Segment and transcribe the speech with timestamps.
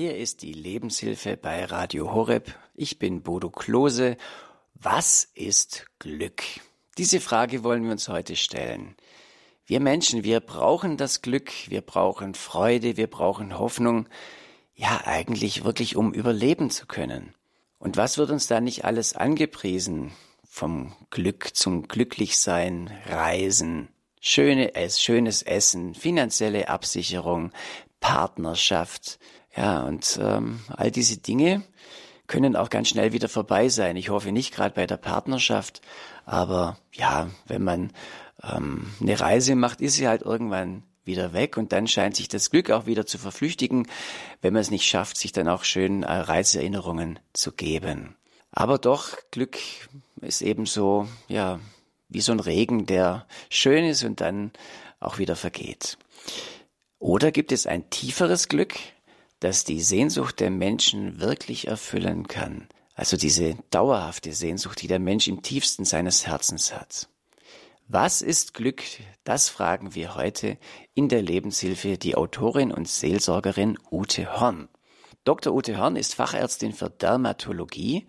[0.00, 2.54] Hier ist die Lebenshilfe bei Radio Horeb.
[2.74, 4.16] Ich bin Bodo Klose.
[4.72, 6.42] Was ist Glück?
[6.96, 8.96] Diese Frage wollen wir uns heute stellen.
[9.66, 14.08] Wir Menschen, wir brauchen das Glück, wir brauchen Freude, wir brauchen Hoffnung,
[14.74, 17.34] ja eigentlich wirklich, um überleben zu können.
[17.78, 20.12] Und was wird uns da nicht alles angepriesen?
[20.48, 27.52] Vom Glück zum Glücklichsein, Reisen, schöne, schönes Essen, finanzielle Absicherung,
[28.00, 29.18] Partnerschaft,
[29.56, 31.62] ja, und ähm, all diese Dinge
[32.26, 33.96] können auch ganz schnell wieder vorbei sein.
[33.96, 35.80] Ich hoffe nicht gerade bei der Partnerschaft,
[36.24, 37.92] aber ja, wenn man
[38.42, 42.50] ähm, eine Reise macht, ist sie halt irgendwann wieder weg und dann scheint sich das
[42.50, 43.88] Glück auch wieder zu verflüchtigen,
[44.42, 48.14] wenn man es nicht schafft, sich dann auch schön äh, Reiseerinnerungen zu geben.
[48.52, 49.58] Aber doch, Glück
[50.20, 51.58] ist eben so, ja,
[52.08, 54.52] wie so ein Regen, der schön ist und dann
[54.98, 55.98] auch wieder vergeht.
[56.98, 58.74] Oder gibt es ein tieferes Glück,
[59.40, 62.68] das die Sehnsucht der Menschen wirklich erfüllen kann.
[62.94, 67.08] Also diese dauerhafte Sehnsucht, die der Mensch im tiefsten seines Herzens hat.
[67.88, 68.82] Was ist Glück?
[69.24, 70.58] Das fragen wir heute
[70.94, 74.68] in der Lebenshilfe die Autorin und Seelsorgerin Ute Horn.
[75.24, 75.52] Dr.
[75.52, 78.06] Ute Horn ist Fachärztin für Dermatologie.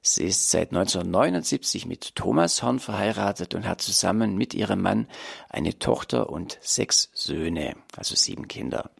[0.00, 5.08] Sie ist seit 1979 mit Thomas Horn verheiratet und hat zusammen mit ihrem Mann
[5.48, 8.90] eine Tochter und sechs Söhne, also sieben Kinder.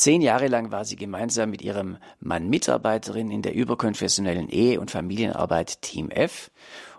[0.00, 4.90] Zehn Jahre lang war sie gemeinsam mit ihrem Mann Mitarbeiterin in der überkonfessionellen Ehe- und
[4.90, 6.50] Familienarbeit Team F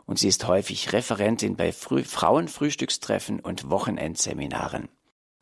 [0.06, 4.88] und sie ist häufig Referentin bei Früh Frauenfrühstückstreffen und Wochenendseminaren.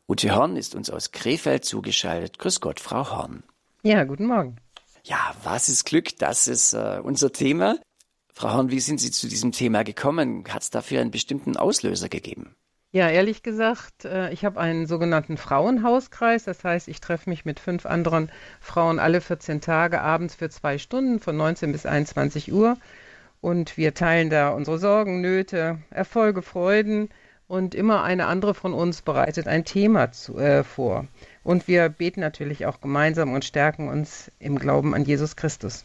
[0.08, 2.38] Ute Horn ist uns aus Krefeld zugeschaltet.
[2.38, 3.42] Grüß Gott, Frau Horn.
[3.82, 4.56] Ja, guten Morgen.
[5.04, 6.16] Ja, was ist Glück?
[6.18, 7.76] Das ist äh, unser Thema.
[8.32, 10.44] Frau Horn, wie sind Sie zu diesem Thema gekommen?
[10.48, 12.56] Hat es dafür einen bestimmten Auslöser gegeben?
[12.92, 16.44] Ja, ehrlich gesagt, äh, ich habe einen sogenannten Frauenhauskreis.
[16.44, 20.76] Das heißt, ich treffe mich mit fünf anderen Frauen alle 14 Tage abends für zwei
[20.76, 22.76] Stunden von 19 bis 21 Uhr.
[23.40, 27.10] Und wir teilen da unsere Sorgen, Nöte, Erfolge, Freuden.
[27.46, 31.06] Und immer eine andere von uns bereitet ein Thema zu, äh, vor.
[31.44, 35.84] Und wir beten natürlich auch gemeinsam und stärken uns im Glauben an Jesus Christus.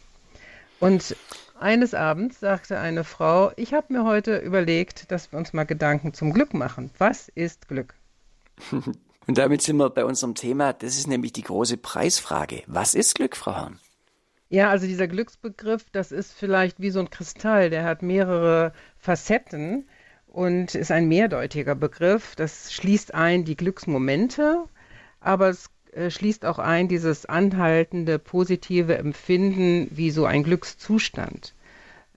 [0.80, 1.16] Und
[1.56, 6.14] eines Abends sagte eine Frau, ich habe mir heute überlegt, dass wir uns mal Gedanken
[6.14, 6.92] zum Glück machen.
[6.98, 7.96] Was ist Glück?
[9.28, 12.62] Und damit sind wir bei unserem Thema, das ist nämlich die große Preisfrage.
[12.68, 13.80] Was ist Glück, Frau Hahn?
[14.50, 19.88] Ja, also dieser Glücksbegriff, das ist vielleicht wie so ein Kristall, der hat mehrere Facetten
[20.28, 22.36] und ist ein mehrdeutiger Begriff.
[22.36, 24.66] Das schließt ein die Glücksmomente,
[25.20, 31.54] aber es äh, schließt auch ein dieses anhaltende positive Empfinden wie so ein Glückszustand.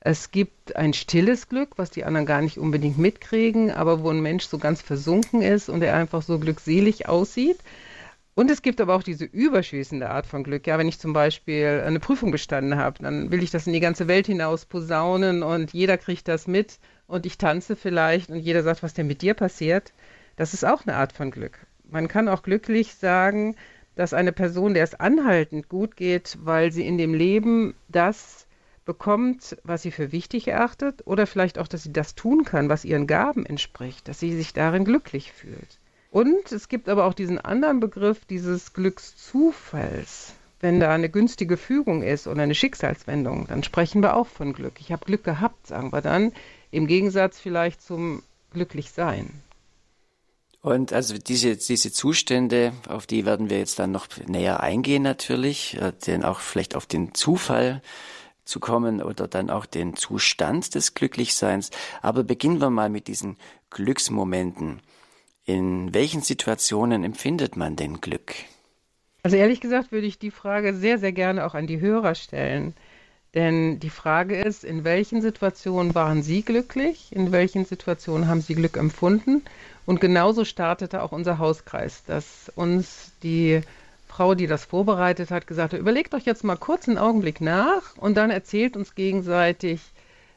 [0.00, 4.20] Es gibt ein stilles Glück, was die anderen gar nicht unbedingt mitkriegen, aber wo ein
[4.20, 7.58] Mensch so ganz versunken ist und er einfach so glückselig aussieht.
[8.34, 10.66] Und es gibt aber auch diese überschießende Art von Glück.
[10.66, 13.80] Ja, wenn ich zum Beispiel eine Prüfung bestanden habe, dann will ich das in die
[13.80, 18.62] ganze Welt hinaus posaunen und jeder kriegt das mit und ich tanze vielleicht und jeder
[18.62, 19.92] sagt, was denn mit dir passiert.
[20.36, 23.56] Das ist auch eine Art von Glück man kann auch glücklich sagen,
[23.94, 28.46] dass eine Person, der es anhaltend gut geht, weil sie in dem Leben das
[28.84, 32.84] bekommt, was sie für wichtig erachtet, oder vielleicht auch, dass sie das tun kann, was
[32.84, 35.78] ihren Gaben entspricht, dass sie sich darin glücklich fühlt.
[36.10, 40.32] Und es gibt aber auch diesen anderen Begriff dieses Glückszufalls.
[40.60, 44.80] Wenn da eine günstige Fügung ist oder eine Schicksalswendung, dann sprechen wir auch von Glück.
[44.80, 46.32] Ich habe Glück gehabt, sagen wir dann,
[46.70, 48.22] im Gegensatz vielleicht zum
[48.52, 49.30] Glücklichsein.
[50.60, 55.80] Und also diese, diese Zustände, auf die werden wir jetzt dann noch näher eingehen natürlich,
[55.80, 57.80] äh, denn auch vielleicht auf den Zufall
[58.44, 61.70] zu kommen oder dann auch den Zustand des Glücklichseins.
[62.02, 63.36] Aber beginnen wir mal mit diesen
[63.70, 64.80] Glücksmomenten.
[65.44, 68.34] In welchen Situationen empfindet man denn Glück?
[69.22, 72.74] Also ehrlich gesagt würde ich die Frage sehr, sehr gerne auch an die Hörer stellen.
[73.34, 77.14] Denn die Frage ist, in welchen Situationen waren Sie glücklich?
[77.14, 79.42] In welchen Situationen haben Sie Glück empfunden?
[79.88, 83.62] Und genauso startete auch unser Hauskreis, dass uns die
[84.06, 87.96] Frau, die das vorbereitet hat, gesagt hat, überlegt euch jetzt mal kurz einen Augenblick nach
[87.96, 89.80] und dann erzählt uns gegenseitig,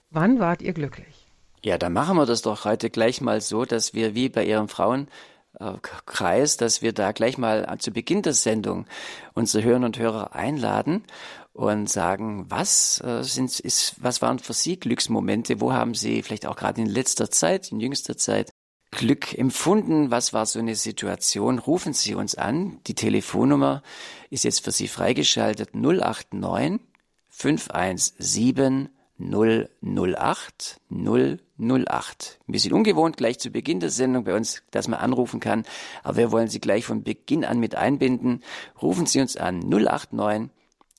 [0.09, 1.27] wann wart ihr glücklich?
[1.65, 4.69] Ja, dann machen wir das doch heute gleich mal so, dass wir wie bei Ihrem
[4.69, 8.85] Frauenkreis, dass wir da gleich mal zu Beginn der Sendung
[9.33, 11.03] unsere Hörerinnen und Hörer einladen
[11.51, 15.59] und sagen, was äh, sind, ist, was waren für Sie Glücksmomente?
[15.59, 18.50] Wo haben Sie vielleicht auch gerade in letzter Zeit, in jüngster Zeit
[18.91, 20.11] Glück empfunden?
[20.11, 21.59] Was war so eine Situation?
[21.59, 22.79] Rufen Sie uns an.
[22.87, 23.83] Die Telefonnummer
[24.29, 26.81] ist jetzt für Sie freigeschaltet 089
[27.29, 32.39] 517 008 008.
[32.47, 35.63] Wir sind ungewohnt gleich zu Beginn der Sendung bei uns, dass man anrufen kann,
[36.03, 38.43] aber wir wollen Sie gleich von Beginn an mit einbinden.
[38.81, 40.49] Rufen Sie uns an 089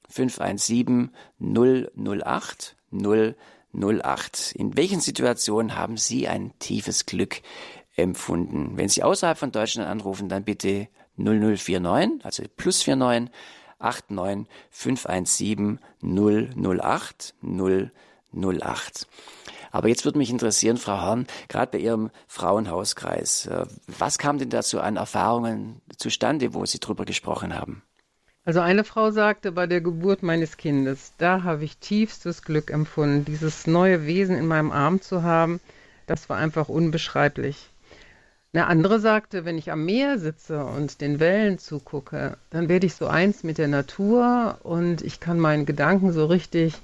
[0.09, 2.77] 517 008
[3.75, 4.53] 008.
[4.55, 7.43] In welchen Situationen haben Sie ein tiefes Glück
[7.97, 8.77] empfunden?
[8.77, 13.33] Wenn Sie außerhalb von Deutschland anrufen, dann bitte 0049, also plus 49
[13.79, 17.35] 89 517 008
[18.35, 19.06] 008.
[19.73, 24.50] Aber jetzt würde mich interessieren, Frau Horn, gerade bei Ihrem Frauenhauskreis, äh, was kam denn
[24.50, 27.83] dazu an Erfahrungen zustande, wo Sie drüber gesprochen haben?
[28.45, 33.25] Also eine Frau sagte, bei der Geburt meines Kindes, da habe ich tiefstes Glück empfunden,
[33.25, 35.61] dieses neue Wesen in meinem Arm zu haben,
[36.06, 37.72] das war einfach unbeschreiblich.
[38.54, 42.94] Eine andere sagte, wenn ich am Meer sitze und den Wellen zugucke, dann werde ich
[42.94, 46.75] so eins mit der Natur und ich kann meinen Gedanken so richtig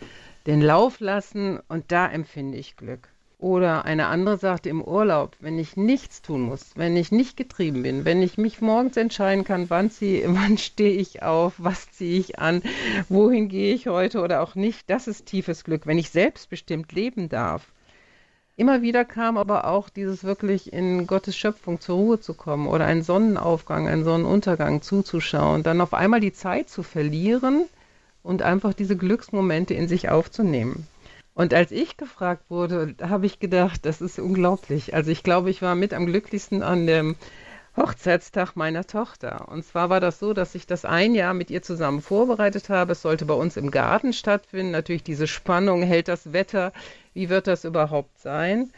[0.47, 3.11] den Lauf lassen und da empfinde ich Glück.
[3.39, 7.83] Oder eine andere sagte im Urlaub, wenn ich nichts tun muss, wenn ich nicht getrieben
[7.83, 12.39] bin, wenn ich mich morgens entscheiden kann, wann, wann stehe ich auf, was ziehe ich
[12.39, 12.63] an,
[13.11, 17.29] wohin gehe ich heute oder auch nicht, das ist tiefes Glück, wenn ich selbstbestimmt leben
[17.29, 17.71] darf.
[18.59, 22.87] Immer wieder kam aber auch dieses wirklich in Gottes Schöpfung zur Ruhe zu kommen oder
[22.87, 27.67] einen Sonnenaufgang, einen Sonnenuntergang zuzuschauen, dann auf einmal die Zeit zu verlieren
[28.25, 30.89] und einfach diese Glücksmomente in sich aufzunehmen.
[31.35, 34.93] Und als ich gefragt wurde, habe ich gedacht, das ist unglaublich.
[34.93, 37.15] Also ich glaube, ich war mit am glücklichsten an dem
[37.79, 39.49] Hochzeitstag meiner Tochter.
[39.49, 42.93] Und zwar war das so, dass ich das ein Jahr mit ihr zusammen vorbereitet habe.
[42.93, 44.73] Es sollte bei uns im Garten stattfinden.
[44.73, 46.73] Natürlich diese Spannung, hält das Wetter,
[47.15, 48.73] wie wird das überhaupt sein?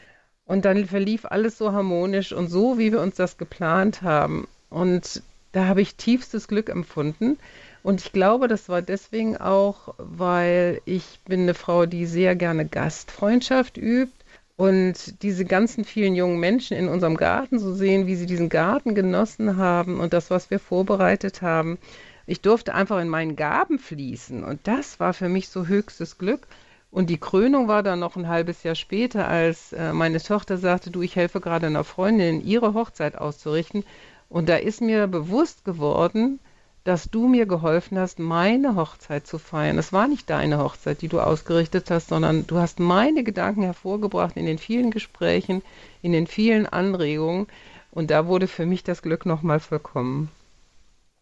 [0.45, 4.49] Und dann verlief alles so harmonisch und so, wie wir uns das geplant haben.
[4.69, 7.39] Und da habe ich tiefstes Glück empfunden.
[7.83, 12.67] Und ich glaube, das war deswegen auch, weil ich bin eine Frau, die sehr gerne
[12.67, 14.13] Gastfreundschaft übt
[14.61, 18.95] und diese ganzen vielen jungen Menschen in unserem Garten so sehen, wie sie diesen Garten
[18.95, 21.79] genossen haben und das, was wir vorbereitet haben.
[22.27, 26.47] Ich durfte einfach in meinen Gaben fließen und das war für mich so höchstes Glück.
[26.91, 30.91] Und die Krönung war dann noch ein halbes Jahr später, als äh, meine Tochter sagte,
[30.91, 33.83] du, ich helfe gerade einer Freundin, ihre Hochzeit auszurichten.
[34.29, 36.39] Und da ist mir bewusst geworden,
[36.85, 39.79] dass du mir geholfen hast, meine Hochzeit zu feiern.
[39.79, 44.37] Es war nicht deine Hochzeit, die du ausgerichtet hast, sondern du hast meine Gedanken hervorgebracht
[44.37, 45.63] in den vielen Gesprächen,
[46.03, 47.47] in den vielen Anregungen.
[47.91, 50.31] Und da wurde für mich das Glück nochmal vollkommen.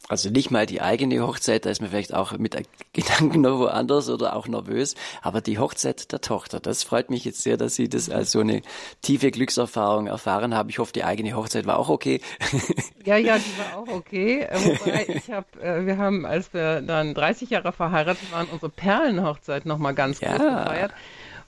[0.09, 2.57] Also nicht mal die eigene Hochzeit, da ist man vielleicht auch mit
[2.95, 7.43] Gedanken noch woanders oder auch nervös, aber die Hochzeit der Tochter, das freut mich jetzt
[7.43, 8.63] sehr, dass Sie das als so eine
[9.03, 10.71] tiefe Glückserfahrung erfahren haben.
[10.71, 12.21] Ich hoffe, die eigene Hochzeit war auch okay.
[13.05, 14.43] Ja, ja, die war auch okay.
[14.43, 18.71] Äh, wobei ich habe, äh, wir haben, als wir dann 30 Jahre verheiratet waren, unsere
[18.71, 20.37] Perlenhochzeit nochmal ganz ja.
[20.37, 20.93] groß gefeiert.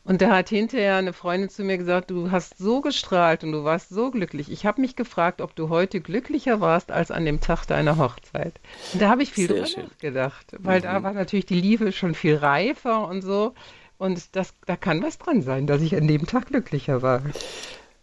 [0.02, 3.64] Und da hat hinterher eine Freundin zu mir gesagt, du hast so gestrahlt und du
[3.64, 4.50] warst so glücklich.
[4.50, 8.54] Ich habe mich gefragt, ob du heute glücklicher warst als an dem Tag deiner Hochzeit.
[8.92, 9.84] Und da habe ich viel Sehr drüber schön.
[9.84, 10.84] nachgedacht, weil mhm.
[10.84, 13.54] da war natürlich die Liebe schon viel reifer und so.
[13.98, 17.22] Und das, da kann was dran sein, dass ich an dem Tag glücklicher war.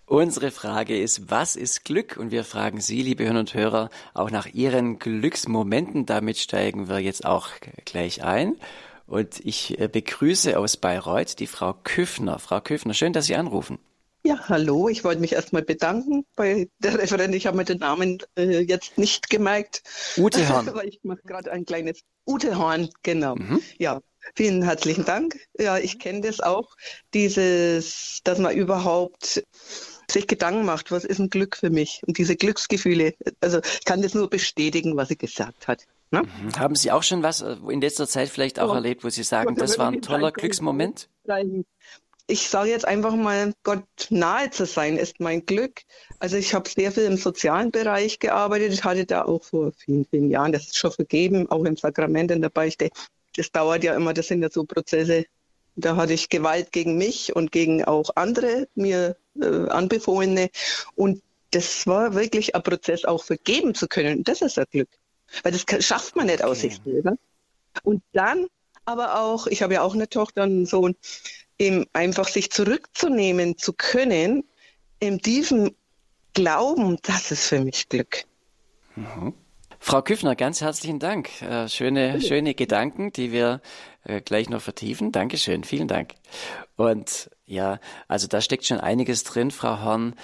[0.05, 2.15] Unsere Frage ist, was ist Glück?
[2.15, 6.05] Und wir fragen Sie, liebe Hörer und Hörer, auch nach Ihren Glücksmomenten.
[6.05, 7.49] Damit steigen wir jetzt auch
[7.83, 8.55] gleich ein.
[9.07, 12.39] Und ich äh, begrüße aus Bayreuth die Frau Küffner.
[12.39, 13.79] Frau Küffner, schön, dass Sie anrufen.
[14.23, 14.89] Ja, hallo.
[14.89, 17.37] Ich wollte mich erstmal bedanken bei der Referentin.
[17.37, 19.83] Ich habe mir den Namen äh, jetzt nicht gemerkt.
[20.17, 20.69] Ute Horn.
[20.73, 23.35] Weil ich mache gerade ein kleines Ute Horn, genau.
[23.35, 23.61] Mhm.
[23.77, 24.01] Ja,
[24.35, 25.39] vielen herzlichen Dank.
[25.57, 26.75] Ja, ich kenne das auch,
[27.13, 29.43] dieses, dass man überhaupt
[30.11, 32.01] sich Gedanken macht, was ist ein Glück für mich?
[32.05, 33.13] Und diese Glücksgefühle.
[33.39, 35.85] Also ich kann das nur bestätigen, was sie gesagt hat.
[36.11, 36.23] Ne?
[36.23, 36.55] Mhm.
[36.57, 38.75] Haben Sie auch schon was äh, in letzter Zeit vielleicht auch oh.
[38.75, 41.09] erlebt, wo Sie sagen, das war ein toller Glücksmoment?
[42.29, 45.81] Ich sage jetzt einfach mal, Gott nahe zu sein ist mein Glück.
[46.19, 48.73] Also ich habe sehr viel im sozialen Bereich gearbeitet.
[48.73, 52.31] Ich hatte da auch vor vielen, vielen Jahren, das ist schon vergeben, auch im Sakrament
[52.31, 52.89] in der Beichte.
[53.35, 55.25] Das dauert ja immer, das sind ja so Prozesse.
[55.75, 60.49] Da hatte ich Gewalt gegen mich und gegen auch andere, mir äh, Anbefohlene.
[60.95, 61.21] Und
[61.51, 64.23] das war wirklich ein Prozess, auch vergeben zu können.
[64.23, 64.89] Das ist ein Glück.
[65.43, 66.69] Weil das schafft man nicht aus okay.
[66.69, 67.17] sich selber.
[67.83, 68.47] Und dann
[68.85, 70.95] aber auch, ich habe ja auch eine Tochter und einen Sohn,
[71.59, 74.43] eben einfach sich zurückzunehmen zu können,
[74.99, 75.75] in diesem
[76.33, 78.23] Glauben, das ist für mich Glück.
[78.95, 79.33] Mhm.
[79.79, 81.41] Frau Küffner, ganz herzlichen Dank.
[81.41, 83.61] Äh, schöne, schöne Gedanken, die wir
[84.03, 85.11] äh, gleich noch vertiefen.
[85.11, 86.13] Dankeschön, vielen Dank.
[86.75, 90.15] Und ja, also da steckt schon einiges drin, Frau Horn.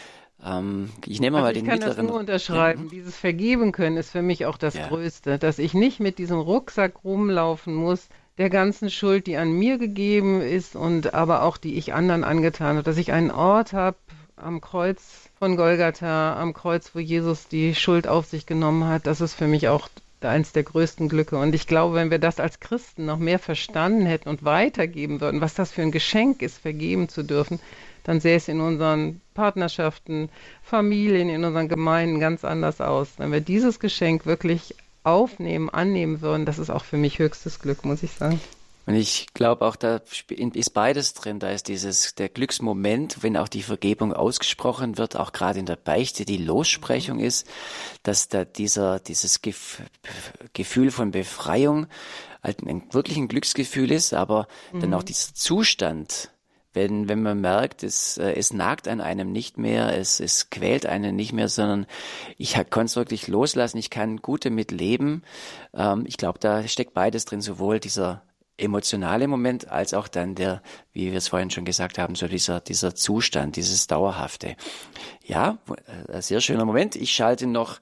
[0.46, 1.92] Ähm, ich nehme also mal den mittleren.
[1.92, 2.84] Ich kann das nur unterschreiben.
[2.86, 2.90] Ja.
[2.92, 4.88] Dieses Vergeben können ist für mich auch das ja.
[4.88, 8.08] Größte, dass ich nicht mit diesem Rucksack rumlaufen muss,
[8.38, 12.78] der ganzen Schuld, die an mir gegeben ist und aber auch die ich anderen angetan
[12.78, 13.98] habe, dass ich einen Ort habe
[14.36, 19.06] am Kreuz von Golgatha, am Kreuz, wo Jesus die Schuld auf sich genommen hat.
[19.06, 19.88] Das ist für mich auch
[20.22, 21.38] eines der größten Glücke.
[21.38, 25.42] Und ich glaube, wenn wir das als Christen noch mehr verstanden hätten und weitergeben würden,
[25.42, 27.60] was das für ein Geschenk ist, vergeben zu dürfen,
[28.04, 30.30] dann sähe es in unseren Partnerschaften,
[30.62, 33.10] Familien, in unseren Gemeinden ganz anders aus.
[33.18, 37.86] Wenn wir dieses Geschenk wirklich aufnehmen, annehmen würden, das ist auch für mich höchstes Glück,
[37.86, 38.40] muss ich sagen.
[38.86, 41.40] Und ich glaube auch, da ist beides drin.
[41.40, 45.78] Da ist dieses, der Glücksmoment, wenn auch die Vergebung ausgesprochen wird, auch gerade in der
[45.78, 47.48] Beichte die Lossprechung ist,
[48.04, 51.88] dass da dieser, dieses Gefühl von Befreiung
[52.44, 54.82] halt ein, wirklich ein Glücksgefühl ist, aber mhm.
[54.82, 56.33] dann auch dieser Zustand,
[56.74, 60.86] wenn, wenn man merkt, es, äh, es nagt an einem nicht mehr, es, es quält
[60.86, 61.86] einen nicht mehr, sondern
[62.38, 65.24] ich kann es wirklich loslassen, ich kann gut damit leben.
[65.76, 68.24] Ähm, ich glaube, da steckt beides drin, sowohl dieser
[68.58, 70.62] emotionale Moment als auch dann der,
[70.92, 74.56] wie wir es vorhin schon gesagt haben, so dieser, dieser Zustand, dieses Dauerhafte.
[75.24, 75.58] Ja,
[76.12, 76.96] ein sehr schöner Moment.
[76.96, 77.80] Ich schalte noch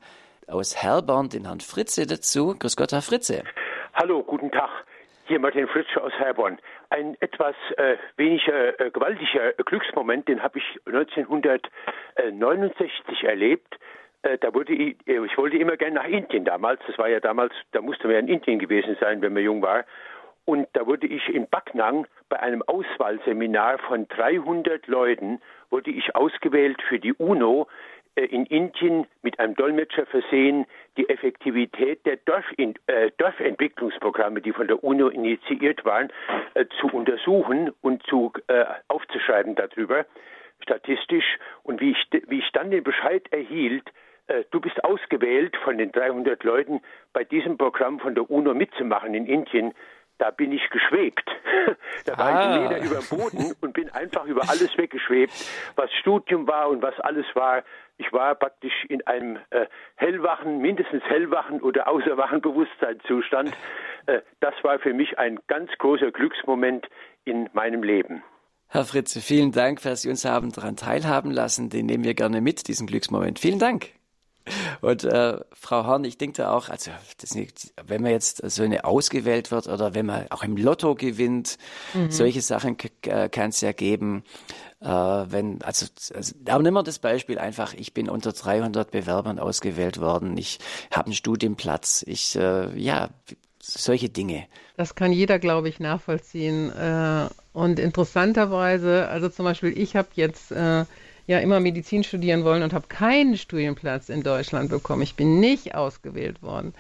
[0.48, 2.56] aus Herborn den Herrn Fritze dazu.
[2.58, 3.44] Grüß Gott, Herr Fritze.
[3.94, 4.70] Hallo, guten Tag.
[5.26, 6.58] Hier Martin Fritze aus Herborn.
[6.92, 13.80] Ein etwas äh, weniger äh, gewaltiger Glücksmoment, den habe ich 1969 erlebt.
[14.24, 16.82] Äh, da wurde ich, äh, ich wollte immer gerne nach Indien damals.
[16.86, 19.62] Das war ja damals, da musste man ja in Indien gewesen sein, wenn man jung
[19.62, 19.86] war.
[20.44, 26.82] Und da wurde ich in Backnang bei einem Auswahlseminar von 300 Leuten, wurde ich ausgewählt
[26.90, 27.70] für die UNO
[28.16, 30.66] in Indien mit einem Dolmetscher versehen,
[30.98, 36.12] die Effektivität der äh, Dorfentwicklungsprogramme, die von der UNO initiiert waren,
[36.54, 40.06] äh, zu untersuchen und zu, äh, aufzuschreiben darüber,
[40.62, 41.38] statistisch.
[41.64, 43.90] Und wie ich, wie ich dann den Bescheid erhielt,
[44.28, 46.82] äh, du bist ausgewählt von den 300 Leuten,
[47.14, 49.74] bei diesem Programm von der UNO mitzumachen in Indien,
[50.22, 51.28] da bin ich geschwebt.
[52.06, 52.56] da war ah.
[52.56, 55.34] ich Leder über dem Boden und bin einfach über alles weggeschwebt,
[55.76, 57.64] was Studium war und was alles war.
[57.98, 63.52] Ich war praktisch in einem äh, hellwachen, mindestens hellwachen oder außerwachen Bewusstseinszustand.
[64.06, 66.88] Äh, das war für mich ein ganz großer Glücksmoment
[67.26, 68.24] in meinem Leben.
[68.68, 71.70] Herr Fritze, vielen Dank, dass Sie uns haben daran teilhaben lassen.
[71.70, 73.40] Den nehmen wir gerne mit, diesen Glücksmoment.
[73.40, 73.90] Vielen Dank.
[74.82, 76.92] Und äh, Frau Horn, ich denke da auch, also
[77.34, 81.58] nicht, wenn man jetzt so eine ausgewählt wird oder wenn man auch im Lotto gewinnt,
[81.94, 82.12] mhm.
[82.12, 84.24] solche Sachen äh, kann es ja geben.
[84.82, 89.38] Äh, wenn, also, also, aber nehmen wir das Beispiel einfach, ich bin unter 300 Bewerbern
[89.38, 90.60] ausgewählt worden, ich
[90.92, 93.10] habe einen Studienplatz, ich, äh, ja,
[93.62, 94.48] solche Dinge.
[94.78, 96.72] Das kann jeder, glaube ich, nachvollziehen.
[96.72, 100.86] Äh, und interessanterweise, also zum Beispiel, ich habe jetzt äh,
[101.28, 105.02] ja immer Medizin studieren wollen und habe keinen Studienplatz in Deutschland bekommen.
[105.02, 106.74] Ich bin nicht ausgewählt worden.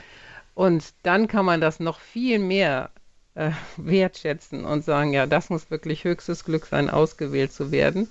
[0.53, 2.89] Und dann kann man das noch viel mehr
[3.35, 8.09] äh, wertschätzen und sagen, ja, das muss wirklich höchstes Glück sein, ausgewählt zu werden.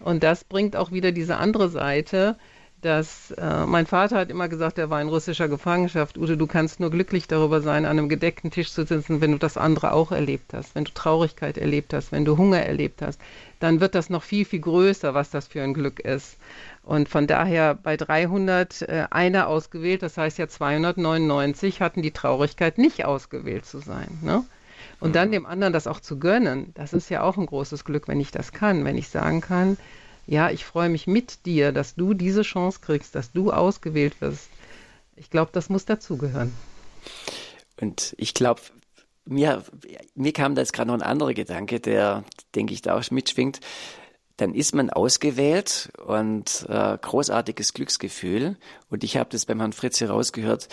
[0.00, 2.36] Und das bringt auch wieder diese andere Seite,
[2.84, 6.18] dass äh, mein Vater hat immer gesagt, er war in russischer Gefangenschaft.
[6.18, 9.38] Ute, du kannst nur glücklich darüber sein, an einem gedeckten Tisch zu sitzen, wenn du
[9.38, 13.18] das andere auch erlebt hast, wenn du Traurigkeit erlebt hast, wenn du Hunger erlebt hast.
[13.58, 16.36] Dann wird das noch viel, viel größer, was das für ein Glück ist.
[16.82, 22.76] Und von daher bei 300 äh, einer ausgewählt, das heißt ja 299 hatten die Traurigkeit,
[22.76, 24.18] nicht ausgewählt zu sein.
[24.20, 24.44] Ne?
[25.00, 25.32] Und dann mhm.
[25.32, 28.30] dem anderen das auch zu gönnen, das ist ja auch ein großes Glück, wenn ich
[28.30, 29.78] das kann, wenn ich sagen kann,
[30.26, 34.48] ja, ich freue mich mit dir, dass du diese Chance kriegst, dass du ausgewählt wirst.
[35.16, 36.52] Ich glaube, das muss dazugehören.
[37.80, 38.60] Und ich glaube,
[39.26, 39.64] mir,
[40.14, 43.60] mir kam da jetzt gerade noch ein anderer Gedanke, der, denke ich, da auch mitschwingt.
[44.36, 48.56] Dann ist man ausgewählt und äh, großartiges Glücksgefühl.
[48.90, 50.68] Und ich habe das beim Herrn Fritz herausgehört.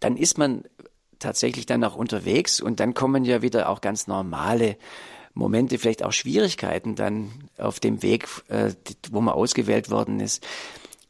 [0.00, 0.64] Dann ist man
[1.18, 4.76] tatsächlich dann auch unterwegs und dann kommen ja wieder auch ganz normale
[5.38, 8.72] Momente, vielleicht auch Schwierigkeiten dann auf dem Weg, äh,
[9.10, 10.46] wo man ausgewählt worden ist,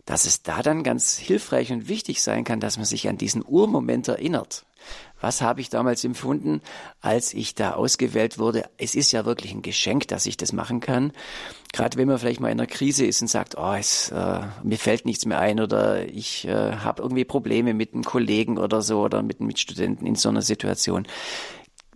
[0.05, 3.43] dass es da dann ganz hilfreich und wichtig sein kann, dass man sich an diesen
[3.43, 4.65] Urmoment erinnert.
[5.21, 6.63] Was habe ich damals empfunden,
[7.01, 8.71] als ich da ausgewählt wurde?
[8.77, 11.13] Es ist ja wirklich ein Geschenk, dass ich das machen kann.
[11.73, 14.79] Gerade wenn man vielleicht mal in einer Krise ist und sagt, oh, es, äh, mir
[14.79, 19.01] fällt nichts mehr ein oder ich äh, habe irgendwie Probleme mit einem Kollegen oder so
[19.01, 21.07] oder mit einem Mitstudenten in so einer Situation.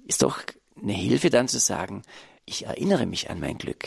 [0.07, 0.43] Ist doch
[0.83, 2.03] eine Hilfe dann zu sagen,
[2.45, 3.87] ich erinnere mich an mein Glück.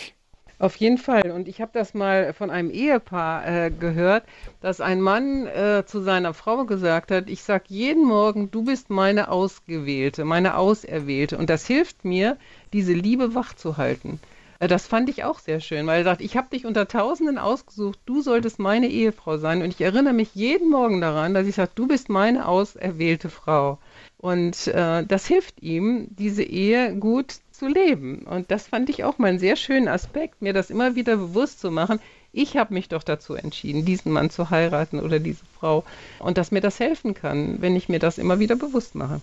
[0.58, 1.32] Auf jeden Fall.
[1.32, 4.24] Und ich habe das mal von einem Ehepaar äh, gehört,
[4.62, 8.90] dass ein Mann äh, zu seiner Frau gesagt hat, ich sage jeden Morgen, du bist
[8.90, 11.38] meine Ausgewählte, meine Auserwählte.
[11.38, 12.38] Und das hilft mir,
[12.72, 14.22] diese Liebe wachzuhalten.
[14.60, 17.38] Äh, das fand ich auch sehr schön, weil er sagt, ich habe dich unter Tausenden
[17.38, 19.62] ausgesucht, du solltest meine Ehefrau sein.
[19.62, 23.78] Und ich erinnere mich jeden Morgen daran, dass ich sage, du bist meine auserwählte Frau.
[24.26, 28.24] Und äh, das hilft ihm, diese Ehe gut zu leben.
[28.24, 31.60] Und das fand ich auch mal einen sehr schönen Aspekt, mir das immer wieder bewusst
[31.60, 32.00] zu machen.
[32.32, 35.84] Ich habe mich doch dazu entschieden, diesen Mann zu heiraten oder diese Frau.
[36.18, 39.22] Und dass mir das helfen kann, wenn ich mir das immer wieder bewusst mache.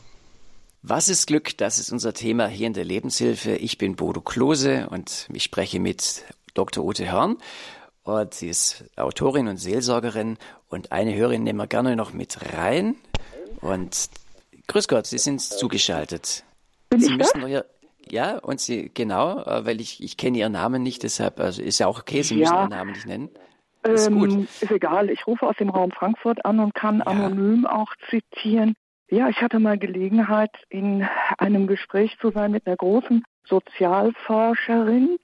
[0.82, 1.59] Was ist Glück?
[1.59, 3.56] Das ist unser Thema hier in der Lebenshilfe.
[3.56, 6.23] Ich bin Bodo Klose und ich spreche mit
[6.54, 6.85] Dr.
[6.85, 7.38] Ute Hörn.
[8.04, 10.38] Und sie ist Autorin und Seelsorgerin.
[10.68, 12.94] Und eine Hörerin nehmen wir gerne noch mit rein.
[13.61, 14.09] Und
[14.73, 16.45] grüß Gott, Sie sind zugeschaltet.
[16.91, 17.64] Bin Sie ich müssen Ihr,
[18.11, 21.79] ja, und Sie, genau, äh, weil ich, ich kenne Ihren Namen nicht, deshalb, also ist
[21.79, 22.61] ja auch okay, Sie müssen Ja.
[22.62, 23.31] Ihren Namen nicht nennen.
[23.85, 24.49] Ist Ähm, gut.
[24.61, 25.11] ist egal.
[25.11, 27.05] Ich rufe aus dem Raum Frankfurt an und kann Ja.
[27.05, 28.75] anonym auch zitieren.
[29.11, 35.19] Ja, ich hatte mal Gelegenheit, in einem Gespräch zu sein mit einer großen Sozialforscherin,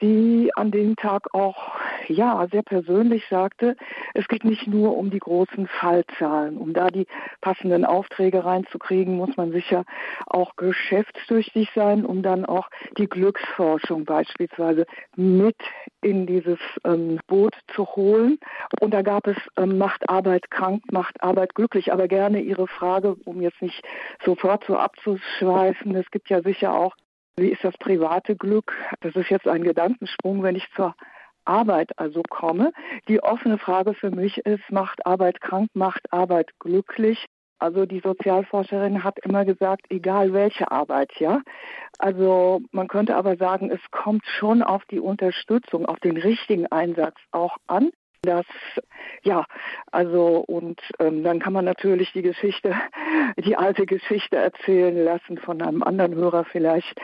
[0.00, 1.78] die an dem Tag auch
[2.08, 3.76] ja sehr persönlich sagte,
[4.14, 6.56] es geht nicht nur um die großen Fallzahlen.
[6.56, 7.06] Um da die
[7.40, 9.84] passenden Aufträge reinzukriegen, muss man sicher
[10.26, 14.86] auch geschäftstüchtig sein, um dann auch die Glücksforschung beispielsweise
[15.16, 15.56] mit
[16.00, 18.38] in dieses ähm, Boot zu holen.
[18.80, 21.92] Und da gab es ähm, macht Arbeit krank, macht Arbeit glücklich.
[21.92, 23.82] Aber gerne Ihre Frage, um jetzt nicht
[24.24, 25.94] sofort so abzuschweifen.
[25.96, 26.94] Es gibt ja sicher auch
[27.38, 28.72] wie ist das private Glück?
[29.00, 30.94] Das ist jetzt ein Gedankensprung, wenn ich zur
[31.44, 32.72] Arbeit also komme.
[33.08, 37.26] Die offene Frage für mich ist, macht Arbeit krank, macht Arbeit glücklich?
[37.60, 41.40] Also die Sozialforscherin hat immer gesagt, egal welche Arbeit, ja.
[41.98, 47.16] Also man könnte aber sagen, es kommt schon auf die Unterstützung, auf den richtigen Einsatz
[47.32, 47.90] auch an.
[48.22, 48.46] Das,
[49.22, 49.44] ja,
[49.92, 52.74] also und ähm, dann kann man natürlich die Geschichte,
[53.36, 57.00] die alte Geschichte erzählen lassen von einem anderen Hörer vielleicht,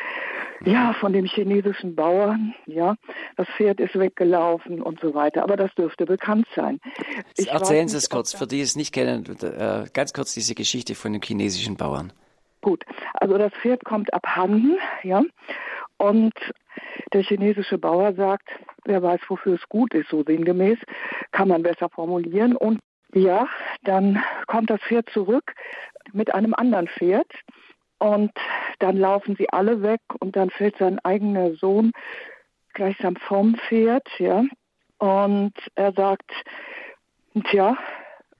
[0.64, 2.96] ja, von dem chinesischen Bauern, ja,
[3.36, 5.42] das Pferd ist weggelaufen und so weiter.
[5.42, 6.80] Aber das dürfte bekannt sein.
[7.36, 10.94] Ich Erzählen Sie es kurz, für die es nicht kennen, äh, ganz kurz diese Geschichte
[10.94, 12.12] von dem chinesischen Bauern.
[12.60, 15.22] Gut, also das Pferd kommt abhanden, ja,
[15.98, 16.34] und
[17.12, 18.48] der chinesische Bauer sagt,
[18.84, 20.78] wer weiß, wofür es gut ist, so sinngemäß,
[21.32, 22.56] kann man besser formulieren.
[22.56, 22.80] Und
[23.12, 23.46] ja,
[23.82, 25.54] dann kommt das Pferd zurück
[26.12, 27.30] mit einem anderen Pferd
[27.98, 28.32] und
[28.80, 31.92] dann laufen sie alle weg und dann fällt sein eigener Sohn
[32.74, 34.44] gleichsam vom Pferd, ja,
[34.98, 36.30] und er sagt,
[37.50, 37.76] tja,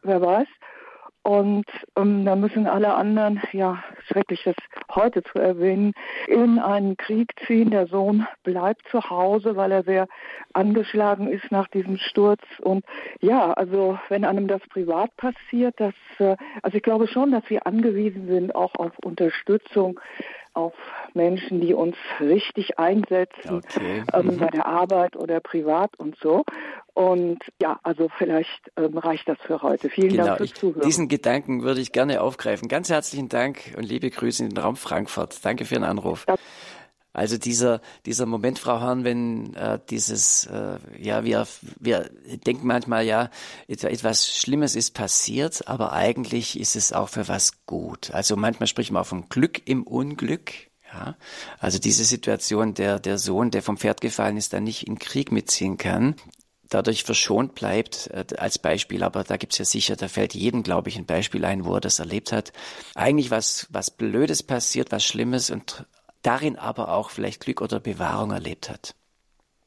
[0.02, 0.48] wer weiß,
[1.24, 1.64] und
[1.96, 4.56] ähm, da müssen alle anderen, ja, schrecklich das
[4.94, 5.94] heute zu erwähnen,
[6.28, 7.70] in einen Krieg ziehen.
[7.70, 10.06] Der Sohn bleibt zu Hause, weil er sehr
[10.52, 12.42] angeschlagen ist nach diesem Sturz.
[12.60, 12.84] Und
[13.22, 17.66] ja, also wenn einem das privat passiert, das, äh, also ich glaube schon, dass wir
[17.66, 19.98] angewiesen sind auch auf Unterstützung,
[20.54, 20.72] auf
[21.14, 24.04] Menschen, die uns richtig einsetzen, Okay.
[24.12, 24.38] ähm, Mhm.
[24.38, 26.44] bei der Arbeit oder privat und so.
[26.94, 29.90] Und ja, also vielleicht ähm, reicht das für heute.
[29.90, 30.86] Vielen Genau, Dank fürs ich, Zuhören.
[30.86, 32.68] diesen Gedanken würde ich gerne aufgreifen.
[32.68, 35.44] Ganz herzlichen Dank und liebe Grüße in den Raum Frankfurt.
[35.44, 36.24] Danke für den Anruf.
[36.28, 36.36] Ja.
[37.14, 41.46] Also dieser, dieser Moment, Frau Hahn, wenn äh, dieses, äh, ja, wir,
[41.81, 42.11] wir
[42.46, 43.31] denken manchmal, ja,
[43.68, 48.11] et- etwas Schlimmes ist passiert, aber eigentlich ist es auch für was gut.
[48.11, 50.53] Also manchmal spricht man auch vom Glück im Unglück.
[50.92, 51.16] Ja,
[51.59, 55.33] also diese Situation, der, der Sohn, der vom Pferd gefallen ist, dann nicht in Krieg
[55.33, 56.14] mitziehen kann,
[56.68, 60.88] dadurch verschont bleibt äh, als Beispiel, aber da gibt's ja sicher, da fällt jedem, glaube
[60.88, 62.53] ich, ein Beispiel ein, wo er das erlebt hat.
[62.94, 65.85] Eigentlich was, was Blödes passiert, was Schlimmes und
[66.26, 68.94] darin aber auch vielleicht Glück oder Bewahrung erlebt hat.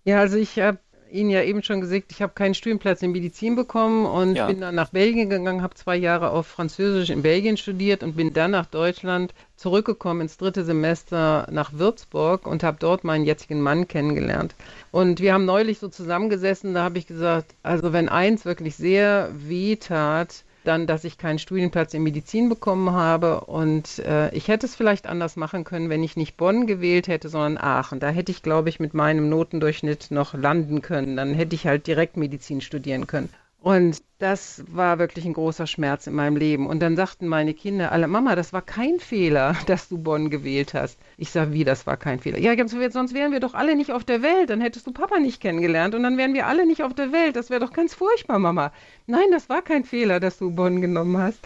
[0.03, 3.55] Ja, also ich habe Ihnen ja eben schon gesagt, ich habe keinen Studienplatz in Medizin
[3.55, 4.47] bekommen und Ja.
[4.47, 8.33] bin dann nach Belgien gegangen, habe zwei Jahre auf Französisch in Belgien studiert und bin
[8.33, 13.87] dann nach Deutschland zurückgekommen ins dritte Semester nach Würzburg und habe dort meinen jetzigen Mann
[13.87, 14.55] kennengelernt.
[14.91, 19.29] Und wir haben neulich so zusammengesessen, da habe ich gesagt, also wenn eins wirklich sehr
[19.33, 23.41] weh tat, dann, dass ich keinen Studienplatz in Medizin bekommen habe.
[23.41, 27.29] Und äh, ich hätte es vielleicht anders machen können, wenn ich nicht Bonn gewählt hätte,
[27.29, 27.99] sondern Aachen.
[27.99, 31.15] Da hätte ich, glaube ich, mit meinem Notendurchschnitt noch landen können.
[31.15, 33.29] Dann hätte ich halt direkt Medizin studieren können.
[33.67, 36.67] Und das war wirklich ein großer Schmerz in meinem Leben.
[36.67, 40.73] Und dann sagten meine Kinder alle, Mama, das war kein Fehler, dass du Bonn gewählt
[40.73, 40.97] hast.
[41.17, 42.39] Ich sage, wie, das war kein Fehler?
[42.39, 44.51] Ja, sonst wären wir doch alle nicht auf der Welt.
[44.51, 47.35] Dann hättest du Papa nicht kennengelernt und dann wären wir alle nicht auf der Welt.
[47.35, 48.71] Das wäre doch ganz furchtbar, Mama.
[49.05, 51.45] Nein, das war kein Fehler, dass du Bonn genommen hast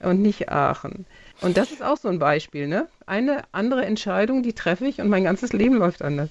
[0.00, 1.06] und nicht Aachen.
[1.40, 2.88] Und das ist auch so ein Beispiel, ne?
[3.06, 6.30] Eine andere Entscheidung, die treffe ich und mein ganzes Leben läuft anders.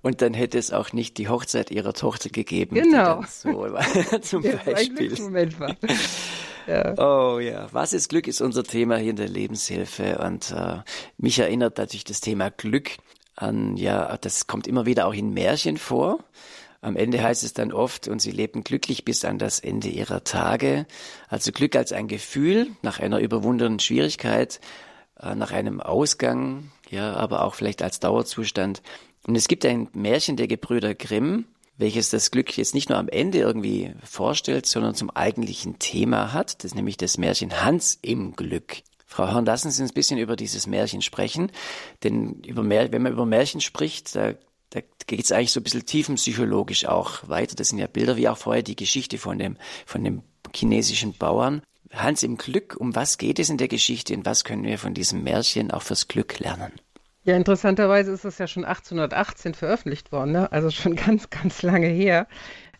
[0.00, 2.76] Und dann hätte es auch nicht die Hochzeit ihrer Tochter gegeben.
[2.76, 3.22] Genau.
[3.28, 3.68] So
[4.22, 4.94] zum ein Beispiel.
[4.94, 5.76] Glücksmoment war.
[6.68, 6.94] Ja.
[6.98, 10.80] Oh ja, was ist Glück ist unser Thema hier in der Lebenshilfe und äh,
[11.16, 12.90] mich erinnert natürlich das Thema Glück
[13.36, 16.18] an, ja, das kommt immer wieder auch in Märchen vor.
[16.80, 20.22] Am Ende heißt es dann oft, und sie lebten glücklich bis an das Ende ihrer
[20.22, 20.86] Tage.
[21.28, 24.60] Also Glück als ein Gefühl nach einer überwundenen Schwierigkeit,
[25.20, 28.82] äh, nach einem Ausgang, ja, aber auch vielleicht als Dauerzustand.
[29.28, 31.44] Und es gibt ein Märchen der Gebrüder Grimm,
[31.76, 36.64] welches das Glück jetzt nicht nur am Ende irgendwie vorstellt, sondern zum eigentlichen Thema hat.
[36.64, 38.78] Das ist nämlich das Märchen Hans im Glück.
[39.04, 41.52] Frau Horn, lassen Sie uns ein bisschen über dieses Märchen sprechen.
[42.04, 44.32] Denn Mär wenn man über Märchen spricht, da,
[44.70, 47.54] da geht es eigentlich so ein bisschen tiefenpsychologisch auch weiter.
[47.54, 50.22] Das sind ja Bilder, wie auch vorher die Geschichte von dem, von dem
[50.56, 51.60] chinesischen Bauern.
[51.92, 54.94] Hans im Glück, um was geht es in der Geschichte und was können wir von
[54.94, 56.72] diesem Märchen auch fürs Glück lernen?
[57.28, 60.50] Ja, interessanterweise ist das ja schon 1818 veröffentlicht worden, ne?
[60.50, 62.26] also schon ganz, ganz lange her.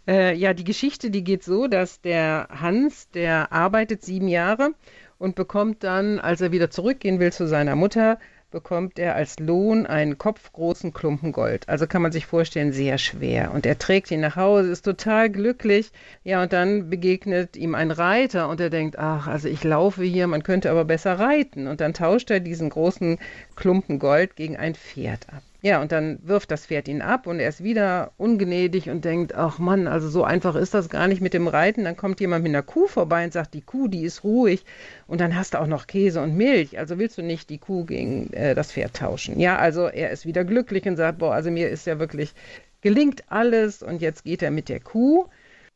[0.06, 4.70] Äh, ja, die Geschichte, die geht so, dass der Hans, der arbeitet sieben Jahre
[5.18, 8.18] und bekommt dann, als er wieder zurückgehen will zu seiner Mutter,
[8.50, 11.68] bekommt er als Lohn einen kopfgroßen Klumpen Gold.
[11.68, 13.52] Also kann man sich vorstellen, sehr schwer.
[13.52, 15.90] Und er trägt ihn nach Hause, ist total glücklich.
[16.24, 20.26] Ja, und dann begegnet ihm ein Reiter und er denkt, ach, also ich laufe hier,
[20.26, 21.66] man könnte aber besser reiten.
[21.66, 23.18] Und dann tauscht er diesen großen
[23.56, 25.42] Klumpen Gold gegen ein Pferd ab.
[25.60, 29.34] Ja, und dann wirft das Pferd ihn ab und er ist wieder ungnädig und denkt,
[29.34, 31.82] ach Mann, also so einfach ist das gar nicht mit dem Reiten.
[31.82, 34.64] Dann kommt jemand mit einer Kuh vorbei und sagt, die Kuh, die ist ruhig
[35.08, 36.78] und dann hast du auch noch Käse und Milch.
[36.78, 39.40] Also willst du nicht die Kuh gegen äh, das Pferd tauschen?
[39.40, 42.34] Ja, also er ist wieder glücklich und sagt, boah, also mir ist ja wirklich
[42.80, 45.26] gelingt alles und jetzt geht er mit der Kuh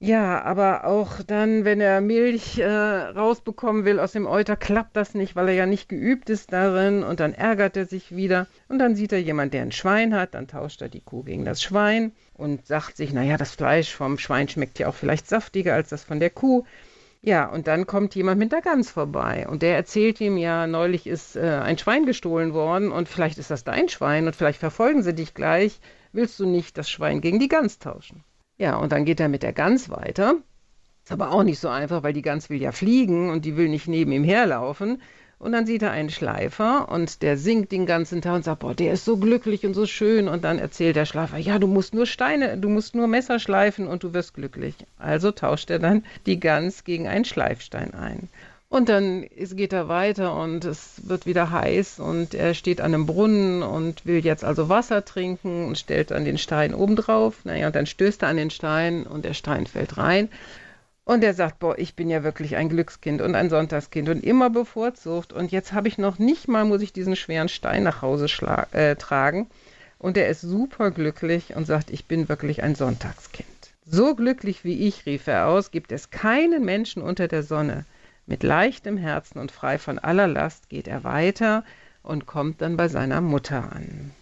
[0.04, 5.14] ja, aber auch dann, wenn er Milch äh, rausbekommen will aus dem Euter, klappt das
[5.14, 8.80] nicht, weil er ja nicht geübt ist darin und dann ärgert er sich wieder und
[8.80, 11.62] dann sieht er jemand, der ein Schwein hat, dann tauscht er die Kuh gegen das
[11.62, 15.90] Schwein und sagt sich, naja, das Fleisch vom Schwein schmeckt ja auch vielleicht saftiger als
[15.90, 16.64] das von der Kuh.
[17.20, 21.06] Ja, und dann kommt jemand mit der Gans vorbei und der erzählt ihm ja, neulich
[21.06, 25.04] ist äh, ein Schwein gestohlen worden und vielleicht ist das dein Schwein und vielleicht verfolgen
[25.04, 25.78] sie dich gleich.
[26.10, 28.24] Willst du nicht das Schwein gegen die Gans tauschen?
[28.62, 30.36] Ja, und dann geht er mit der Gans weiter.
[31.02, 33.68] Ist aber auch nicht so einfach, weil die Gans will ja fliegen und die will
[33.68, 35.02] nicht neben ihm herlaufen.
[35.40, 38.72] Und dann sieht er einen Schleifer und der singt den ganzen Tag und sagt, boah,
[38.72, 40.28] der ist so glücklich und so schön.
[40.28, 43.88] Und dann erzählt der Schleifer, ja, du musst nur Steine, du musst nur Messer schleifen
[43.88, 44.76] und du wirst glücklich.
[44.96, 48.28] Also tauscht er dann die Gans gegen einen Schleifstein ein.
[48.72, 53.04] Und dann geht er weiter und es wird wieder heiß und er steht an einem
[53.04, 57.44] Brunnen und will jetzt also Wasser trinken und stellt dann den Stein oben drauf.
[57.44, 60.30] Naja, und dann stößt er an den Stein und der Stein fällt rein.
[61.04, 64.48] Und er sagt, boah, ich bin ja wirklich ein Glückskind und ein Sonntagskind und immer
[64.48, 65.34] bevorzugt.
[65.34, 68.26] Und jetzt habe ich noch nicht mal, muss ich diesen schweren Stein nach Hause
[68.72, 69.50] äh, tragen.
[69.98, 73.48] Und er ist super glücklich und sagt, ich bin wirklich ein Sonntagskind.
[73.84, 77.84] So glücklich wie ich, rief er aus, gibt es keinen Menschen unter der Sonne.
[78.26, 81.64] Mit leichtem Herzen und frei von aller Last geht er weiter
[82.02, 84.12] und kommt dann bei seiner Mutter an.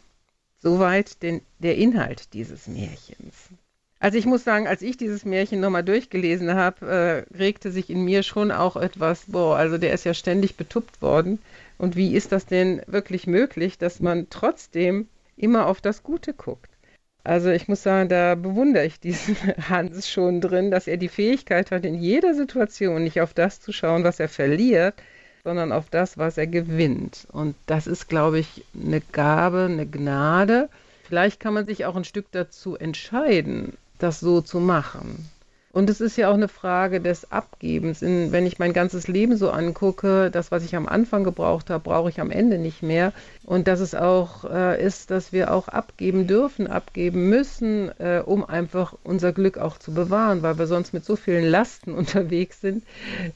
[0.59, 3.51] Soweit den, der Inhalt dieses Märchens.
[3.99, 8.03] Also ich muss sagen, als ich dieses Märchen nochmal durchgelesen habe, äh, regte sich in
[8.03, 11.39] mir schon auch etwas, boah, also der ist ja ständig betuppt worden.
[11.77, 16.70] Und wie ist das denn wirklich möglich, dass man trotzdem immer auf das Gute guckt?
[17.23, 19.37] Also ich muss sagen, da bewundere ich diesen
[19.69, 23.73] Hans schon drin, dass er die Fähigkeit hat, in jeder Situation nicht auf das zu
[23.73, 24.95] schauen, was er verliert,
[25.45, 27.27] sondern auf das, was er gewinnt.
[27.33, 30.69] Und das ist, glaube ich, eine Gabe, eine Gnade.
[31.05, 35.29] Vielleicht kann man sich auch ein Stück dazu entscheiden, das so zu machen.
[35.73, 38.03] Und es ist ja auch eine Frage des Abgebens.
[38.03, 41.85] In, wenn ich mein ganzes Leben so angucke, das, was ich am Anfang gebraucht habe,
[41.85, 43.13] brauche ich am Ende nicht mehr.
[43.45, 48.45] Und dass es auch äh, ist, dass wir auch abgeben dürfen, abgeben müssen, äh, um
[48.45, 52.83] einfach unser Glück auch zu bewahren, weil wir sonst mit so vielen Lasten unterwegs sind,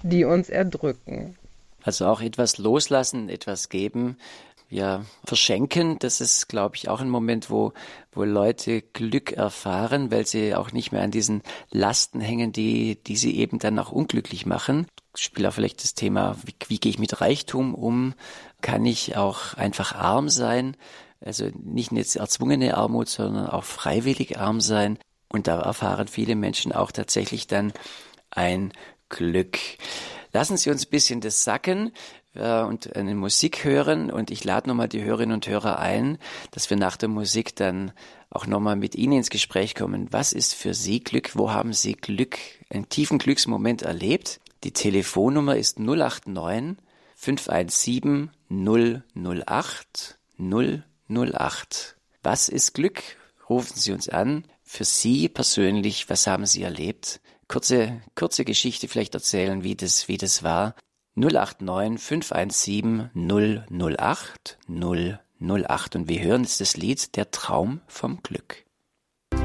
[0.02, 1.36] die uns erdrücken.
[1.84, 4.16] Also auch etwas loslassen, etwas geben,
[4.74, 6.00] ja, verschenken.
[6.00, 7.72] Das ist, glaube ich, auch ein Moment, wo,
[8.10, 13.16] wo Leute Glück erfahren, weil sie auch nicht mehr an diesen Lasten hängen, die, die
[13.16, 14.88] sie eben dann auch unglücklich machen.
[15.14, 18.14] Spielt auch vielleicht das Thema, wie, wie gehe ich mit Reichtum um?
[18.62, 20.76] Kann ich auch einfach arm sein?
[21.20, 24.98] Also nicht eine erzwungene Armut, sondern auch freiwillig arm sein.
[25.28, 27.72] Und da erfahren viele Menschen auch tatsächlich dann
[28.30, 28.72] ein
[29.08, 29.56] Glück.
[30.32, 31.92] Lassen Sie uns ein bisschen das sacken
[32.34, 36.18] äh, und eine Musik hören und ich lade nochmal die Hörerinnen und Hörer ein,
[36.50, 37.92] dass wir nach der Musik dann
[38.30, 40.08] auch nochmal mit Ihnen ins Gespräch kommen.
[40.10, 41.36] Was ist für Sie Glück?
[41.36, 42.38] Wo haben Sie Glück,
[42.70, 44.40] einen tiefen Glücksmoment erlebt?
[44.64, 46.76] Die Telefonnummer ist 089
[47.16, 51.96] 517 008 008.
[52.22, 53.02] Was ist Glück?
[53.48, 54.44] Rufen Sie uns an.
[54.62, 57.20] Für Sie persönlich, was haben Sie erlebt?
[57.46, 60.74] Kurze, kurze Geschichte vielleicht erzählen, wie das, wie das war.
[61.16, 68.64] 089 517 008 008 und wir hören jetzt das Lied Der Traum vom Glück.
[69.30, 69.38] Der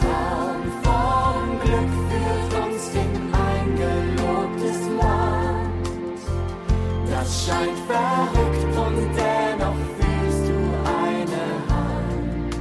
[0.00, 6.20] Traum vom Glück führt uns in ein gelobtes Land.
[7.10, 10.56] Das scheint verrückt und dennoch fühlst du
[10.88, 12.54] eine Hand,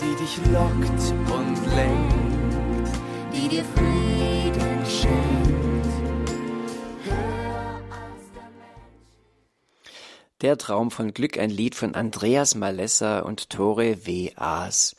[0.00, 1.02] die dich lockt
[1.34, 2.92] und lenkt,
[3.32, 4.37] die dir fliegt
[10.40, 14.30] Der Traum von Glück, ein Lied von Andreas Malessa und Tore W.
[14.36, 14.94] Aas.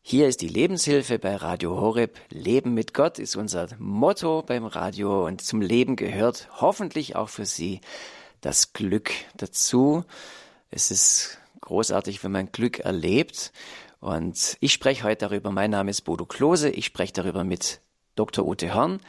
[0.00, 2.18] Hier ist die Lebenshilfe bei Radio Horeb.
[2.30, 7.44] Leben mit Gott ist unser Motto beim Radio und zum Leben gehört hoffentlich auch für
[7.44, 7.82] Sie
[8.40, 10.04] das Glück dazu.
[10.70, 13.52] Es ist großartig, wenn man Glück erlebt.
[14.00, 15.50] Und ich spreche heute darüber.
[15.50, 16.70] Mein Name ist Bodo Klose.
[16.70, 17.82] Ich spreche darüber mit
[18.14, 18.46] Dr.
[18.46, 19.00] Ute Horn.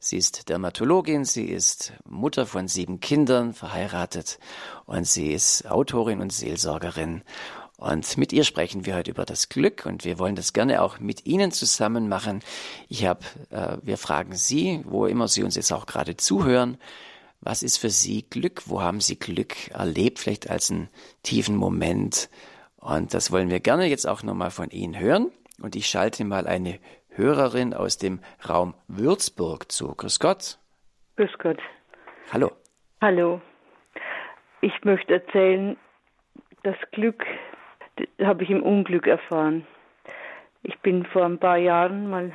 [0.00, 4.38] Sie ist Dermatologin, sie ist Mutter von sieben Kindern, verheiratet
[4.86, 7.22] und sie ist Autorin und Seelsorgerin.
[7.78, 11.00] Und mit ihr sprechen wir heute über das Glück und wir wollen das gerne auch
[11.00, 12.42] mit Ihnen zusammen machen.
[12.88, 16.78] Ich habe, äh, wir fragen Sie, wo immer Sie uns jetzt auch gerade zuhören,
[17.40, 18.62] was ist für Sie Glück?
[18.66, 20.20] Wo haben Sie Glück erlebt?
[20.20, 20.88] Vielleicht als einen
[21.24, 22.30] tiefen Moment.
[22.76, 25.32] Und das wollen wir gerne jetzt auch nochmal von Ihnen hören.
[25.60, 26.78] Und ich schalte mal eine
[27.18, 29.92] Hörerin aus dem Raum Würzburg zu.
[29.94, 30.56] Grüß Gott.
[31.16, 31.58] Grüß Gott.
[32.32, 32.52] Hallo.
[33.00, 33.40] Hallo.
[34.60, 35.76] Ich möchte erzählen,
[36.62, 37.26] das Glück
[38.22, 39.66] habe ich im Unglück erfahren.
[40.62, 42.32] Ich bin vor ein paar Jahren mal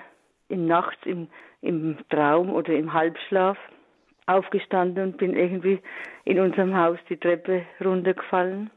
[0.50, 1.30] in nachts im,
[1.62, 3.58] im Traum oder im Halbschlaf
[4.26, 5.82] aufgestanden und bin irgendwie
[6.26, 8.70] in unserem Haus die Treppe runtergefallen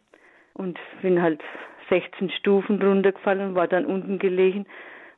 [0.55, 1.43] und bin halt
[1.91, 4.67] 16 Stufen runtergefallen und war dann unten gelegen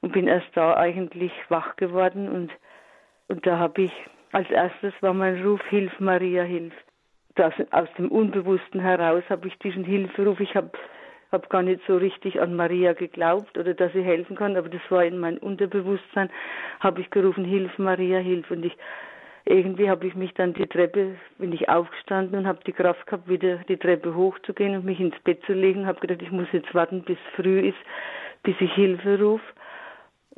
[0.01, 2.51] und bin erst da eigentlich wach geworden und
[3.31, 3.93] und da habe ich
[4.33, 6.73] als erstes war mein Ruf Hilf Maria Hilf.
[7.35, 10.71] Das, aus dem Unbewussten heraus habe ich diesen Hilferuf, ich habe
[11.31, 14.81] habe gar nicht so richtig an Maria geglaubt oder dass sie helfen kann, aber das
[14.89, 16.31] war in meinem Unterbewusstsein,
[16.81, 18.51] habe ich gerufen, Hilf Maria, hilf.
[18.51, 18.77] Und ich
[19.45, 23.29] irgendwie habe ich mich dann die Treppe, bin ich aufgestanden und habe die Kraft gehabt,
[23.29, 25.87] wieder die Treppe hochzugehen und mich ins Bett zu legen.
[25.87, 27.79] Habe gedacht, ich muss jetzt warten, bis früh ist,
[28.43, 29.45] bis ich Hilfe rufe.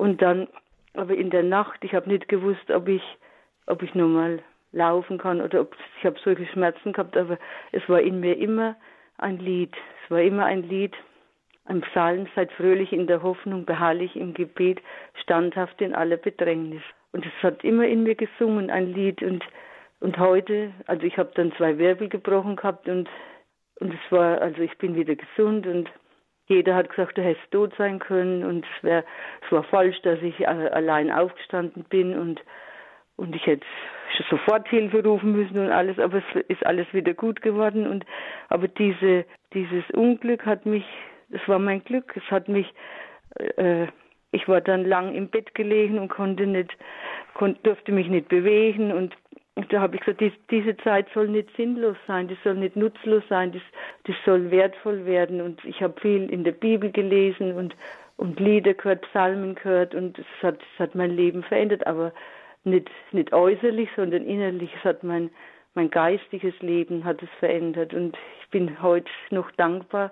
[0.01, 0.47] Und dann,
[0.95, 3.03] aber in der Nacht, ich habe nicht gewusst, ob ich,
[3.67, 4.39] ob ich nochmal
[4.71, 7.37] laufen kann oder ob ich habe solche Schmerzen gehabt, aber
[7.71, 8.75] es war in mir immer
[9.19, 9.75] ein Lied.
[10.03, 10.95] Es war immer ein Lied,
[11.65, 14.81] ein Psalm, seid fröhlich in der Hoffnung, beharrlich im Gebet,
[15.21, 16.81] standhaft in aller Bedrängnis.
[17.11, 19.21] Und es hat immer in mir gesungen, ein Lied.
[19.21, 19.45] Und,
[19.99, 23.07] und heute, also ich habe dann zwei Wirbel gebrochen gehabt und,
[23.79, 25.91] und es war, also ich bin wieder gesund und
[26.51, 29.03] jeder hat gesagt, du hättest tot sein können und es, wär,
[29.45, 32.41] es war falsch, dass ich allein aufgestanden bin und
[33.17, 33.65] und ich hätte
[34.29, 38.05] sofort Hilfe rufen müssen und alles, aber es ist alles wieder gut geworden und
[38.49, 40.85] aber diese dieses Unglück hat mich,
[41.29, 42.67] es war mein Glück, es hat mich
[43.57, 43.87] äh,
[44.31, 46.75] ich war dann lang im Bett gelegen und konnte nicht
[47.33, 49.15] konnte, durfte mich nicht bewegen und
[49.55, 53.23] da habe ich gesagt, dies, diese Zeit soll nicht sinnlos sein, die soll nicht nutzlos
[53.29, 53.61] sein, das,
[54.05, 55.41] das soll wertvoll werden.
[55.41, 57.75] Und ich habe viel in der Bibel gelesen und,
[58.17, 61.85] und Lieder gehört, Psalmen gehört und es hat, es hat mein Leben verändert.
[61.85, 62.13] Aber
[62.63, 64.71] nicht, nicht äußerlich, sondern innerlich.
[64.77, 65.29] Es hat mein,
[65.73, 70.11] mein geistiges Leben hat es verändert und ich bin heute noch dankbar.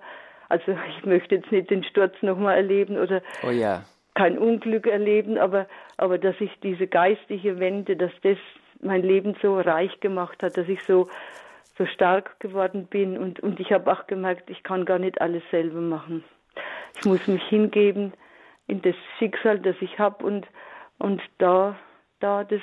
[0.50, 3.84] Also ich möchte jetzt nicht den Sturz nochmal erleben oder oh ja.
[4.16, 8.38] kein Unglück erleben, aber, aber dass ich diese geistige Wende, dass das
[8.82, 11.10] mein Leben so reich gemacht hat, dass ich so,
[11.78, 15.44] so stark geworden bin und, und ich habe auch gemerkt, ich kann gar nicht alles
[15.52, 16.24] selber machen.
[16.98, 18.14] Ich muss mich hingeben
[18.68, 20.48] in das Schicksal, das ich habe und,
[20.98, 21.78] und da
[22.20, 22.62] da das,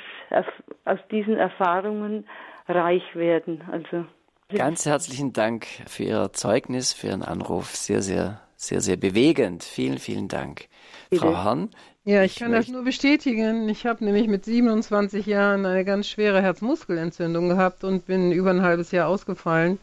[0.85, 2.27] aus diesen Erfahrungen
[2.69, 3.63] reich werden.
[3.71, 4.07] Also
[4.55, 7.75] Ganz herzlichen Dank für Ihr Zeugnis, für Ihren Anruf.
[7.75, 9.63] Sehr, sehr, sehr, sehr bewegend.
[9.63, 10.69] Vielen, vielen Dank.
[11.11, 11.23] Bitte.
[11.23, 11.71] Frau Hahn.
[12.05, 13.69] Ja, ich, ich kann das nur bestätigen.
[13.69, 18.63] Ich habe nämlich mit 27 Jahren eine ganz schwere Herzmuskelentzündung gehabt und bin über ein
[18.63, 19.79] halbes Jahr ausgefallen.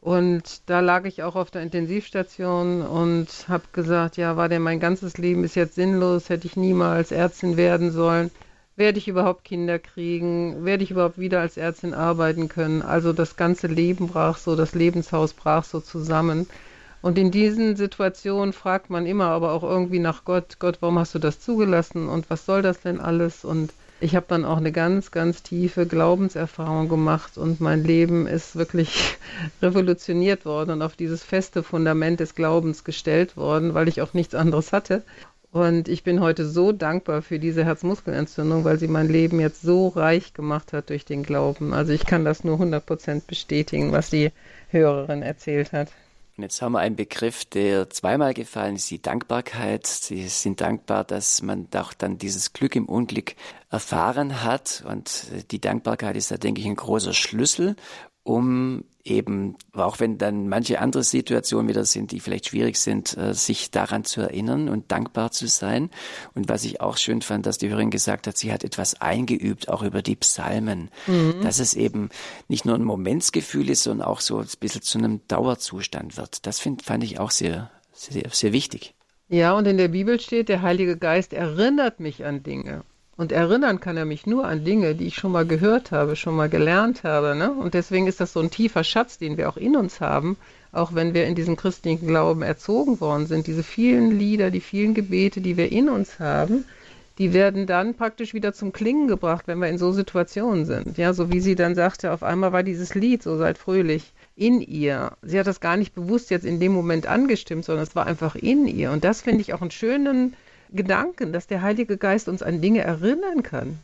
[0.00, 4.80] Und da lag ich auch auf der Intensivstation und habe gesagt, ja, war denn mein
[4.80, 8.30] ganzes Leben ist jetzt sinnlos, hätte ich niemals Ärztin werden sollen
[8.76, 12.82] werde ich überhaupt Kinder kriegen, werde ich überhaupt wieder als Ärztin arbeiten können.
[12.82, 16.48] Also das ganze Leben brach so, das Lebenshaus brach so zusammen.
[17.04, 21.14] Und in diesen Situationen fragt man immer aber auch irgendwie nach Gott, Gott, warum hast
[21.14, 23.44] du das zugelassen und was soll das denn alles?
[23.44, 28.56] Und ich habe dann auch eine ganz, ganz tiefe Glaubenserfahrung gemacht und mein Leben ist
[28.56, 29.18] wirklich
[29.60, 34.34] revolutioniert worden und auf dieses feste Fundament des Glaubens gestellt worden, weil ich auch nichts
[34.34, 35.02] anderes hatte.
[35.52, 39.88] Und ich bin heute so dankbar für diese Herzmuskelentzündung, weil sie mein Leben jetzt so
[39.88, 41.74] reich gemacht hat durch den Glauben.
[41.74, 44.32] Also ich kann das nur 100% bestätigen, was die
[44.70, 45.88] Hörerin erzählt hat.
[46.36, 49.86] Und jetzt haben wir einen Begriff, der zweimal gefallen ist, die Dankbarkeit.
[49.86, 53.36] Sie sind dankbar, dass man auch dann dieses Glück im Unglück
[53.70, 54.82] erfahren hat.
[54.86, 57.76] Und die Dankbarkeit ist da, denke ich, ein großer Schlüssel,
[58.24, 63.34] um eben, auch wenn dann manche andere Situationen wieder sind, die vielleicht schwierig sind, äh,
[63.34, 65.90] sich daran zu erinnern und dankbar zu sein.
[66.34, 69.68] Und was ich auch schön fand, dass die Hörerin gesagt hat, sie hat etwas eingeübt,
[69.68, 71.34] auch über die Psalmen, mhm.
[71.42, 72.08] dass es eben
[72.48, 76.46] nicht nur ein Momentsgefühl ist, sondern auch so ein bisschen zu einem Dauerzustand wird.
[76.46, 78.94] Das find, fand ich auch sehr, sehr, sehr wichtig.
[79.28, 82.84] Ja, und in der Bibel steht, der Heilige Geist erinnert mich an Dinge.
[83.16, 86.34] Und erinnern kann er mich nur an Dinge, die ich schon mal gehört habe, schon
[86.34, 87.36] mal gelernt habe.
[87.36, 87.52] Ne?
[87.52, 90.36] Und deswegen ist das so ein tiefer Schatz, den wir auch in uns haben,
[90.72, 93.46] auch wenn wir in diesem christlichen Glauben erzogen worden sind.
[93.46, 96.64] Diese vielen Lieder, die vielen Gebete, die wir in uns haben,
[97.18, 100.98] die werden dann praktisch wieder zum Klingen gebracht, wenn wir in so Situationen sind.
[100.98, 104.60] Ja, so wie sie dann sagte, auf einmal war dieses Lied, so seid fröhlich, in
[104.60, 105.12] ihr.
[105.22, 108.34] Sie hat das gar nicht bewusst jetzt in dem Moment angestimmt, sondern es war einfach
[108.34, 108.90] in ihr.
[108.90, 110.34] Und das finde ich auch einen schönen
[110.74, 113.78] Gedanken, dass der Heilige Geist uns an Dinge erinnern kann.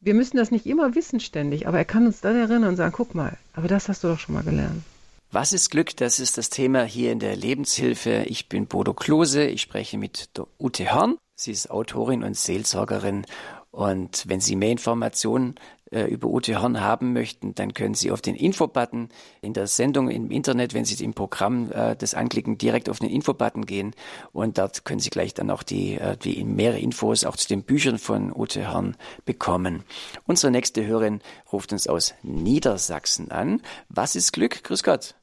[0.00, 2.92] Wir müssen das nicht immer wissen ständig, aber er kann uns dann erinnern und sagen,
[2.94, 4.82] guck mal, aber das hast du doch schon mal gelernt.
[5.30, 5.96] Was ist Glück?
[5.96, 8.24] Das ist das Thema hier in der Lebenshilfe.
[8.26, 9.44] Ich bin Bodo Klose.
[9.46, 10.28] Ich spreche mit
[10.60, 11.16] Ute Horn.
[11.34, 13.26] Sie ist Autorin und Seelsorgerin.
[13.72, 15.56] Und wenn Sie mehr Informationen
[15.94, 19.08] äh, über Ute Horn haben möchten, dann können Sie auf den Infobutton
[19.40, 23.10] in der Sendung im Internet, wenn Sie im Programm äh, das anklicken, direkt auf den
[23.10, 23.94] Infobutton gehen
[24.32, 27.62] und dort können Sie gleich dann auch die, äh, die mehr Infos auch zu den
[27.62, 29.84] Büchern von Ute Horn bekommen.
[30.26, 31.20] Unsere nächste Hörerin
[31.52, 33.62] ruft uns aus Niedersachsen an.
[33.88, 34.64] Was ist Glück?
[34.64, 35.14] Grüß Gott.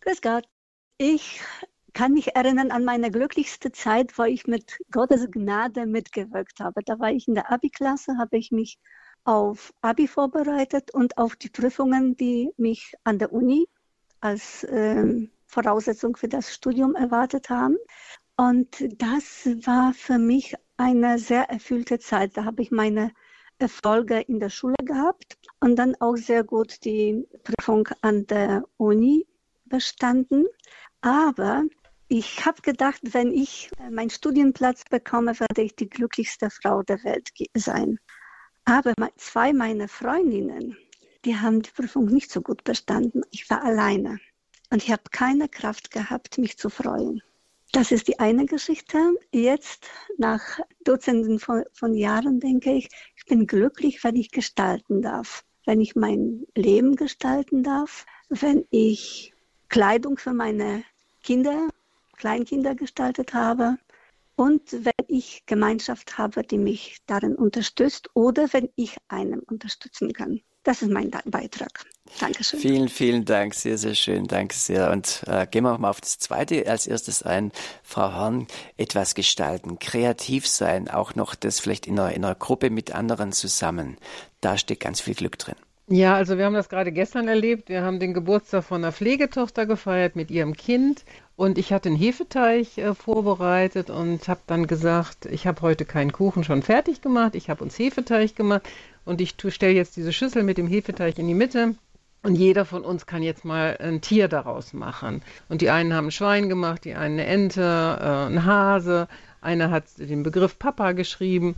[0.00, 0.44] Grüß Gott.
[0.98, 1.40] Ich
[1.92, 6.82] kann mich erinnern an meine glücklichste Zeit, wo ich mit Gottes Gnade mitgewirkt habe.
[6.84, 8.78] Da war ich in der Abi-Klasse, habe ich mich
[9.24, 13.68] auf Abi vorbereitet und auf die Prüfungen, die mich an der Uni
[14.20, 17.76] als äh, Voraussetzung für das Studium erwartet haben.
[18.36, 22.36] Und das war für mich eine sehr erfüllte Zeit.
[22.36, 23.12] Da habe ich meine
[23.58, 29.26] Erfolge in der Schule gehabt und dann auch sehr gut die Prüfung an der Uni
[29.64, 30.46] bestanden.
[31.00, 31.64] Aber
[32.06, 37.30] ich habe gedacht, wenn ich meinen Studienplatz bekomme, werde ich die glücklichste Frau der Welt
[37.54, 37.98] sein.
[38.68, 40.76] Aber zwei meiner Freundinnen,
[41.24, 43.22] die haben die Prüfung nicht so gut bestanden.
[43.30, 44.20] Ich war alleine
[44.68, 47.22] und ich habe keine Kraft gehabt, mich zu freuen.
[47.72, 48.98] Das ist die eine Geschichte.
[49.32, 55.46] Jetzt, nach Dutzenden von, von Jahren, denke ich, ich bin glücklich, wenn ich gestalten darf,
[55.64, 59.32] wenn ich mein Leben gestalten darf, wenn ich
[59.70, 60.84] Kleidung für meine
[61.22, 61.68] Kinder,
[62.18, 63.78] Kleinkinder gestaltet habe,
[64.38, 70.40] und wenn ich Gemeinschaft habe, die mich darin unterstützt oder wenn ich einen unterstützen kann.
[70.62, 71.86] Das ist mein Beitrag.
[72.20, 72.60] Dankeschön.
[72.60, 73.54] Vielen, vielen Dank.
[73.54, 74.28] Sehr, sehr schön.
[74.28, 74.92] Danke sehr.
[74.92, 77.50] Und äh, gehen wir auch mal auf das Zweite als erstes ein.
[77.82, 78.46] Frau Horn,
[78.76, 83.32] etwas gestalten, kreativ sein, auch noch das vielleicht in einer, in einer Gruppe mit anderen
[83.32, 83.96] zusammen.
[84.40, 85.56] Da steckt ganz viel Glück drin.
[85.88, 87.70] Ja, also wir haben das gerade gestern erlebt.
[87.70, 91.04] Wir haben den Geburtstag von einer Pflegetochter gefeiert mit ihrem Kind
[91.38, 96.10] und ich hatte einen Hefeteig äh, vorbereitet und habe dann gesagt, ich habe heute keinen
[96.10, 98.68] Kuchen schon fertig gemacht, ich habe uns Hefeteig gemacht
[99.04, 101.76] und ich stelle jetzt diese Schüssel mit dem Hefeteig in die Mitte.
[102.24, 105.22] Und jeder von uns kann jetzt mal ein Tier daraus machen.
[105.48, 109.06] Und die einen haben ein Schwein gemacht, die einen eine Ente, äh, ein Hase,
[109.40, 111.54] einer hat den Begriff Papa geschrieben.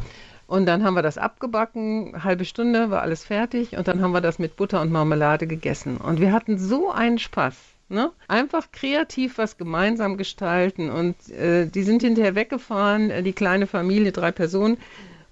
[0.46, 4.20] Und dann haben wir das abgebacken, halbe Stunde war alles fertig und dann haben wir
[4.20, 5.96] das mit Butter und Marmelade gegessen.
[5.96, 7.56] Und wir hatten so einen Spaß.
[7.90, 8.12] Ne?
[8.28, 10.90] Einfach kreativ was gemeinsam gestalten.
[10.90, 14.78] Und äh, die sind hinterher weggefahren, äh, die kleine Familie, drei Personen,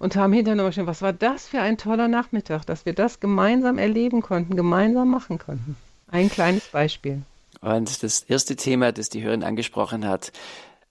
[0.00, 3.20] und haben hinterher nochmal geschrieben, was war das für ein toller Nachmittag, dass wir das
[3.20, 5.76] gemeinsam erleben konnten, gemeinsam machen konnten.
[6.08, 7.22] Ein kleines Beispiel.
[7.60, 10.32] Und das erste Thema, das die Hörerin angesprochen hat,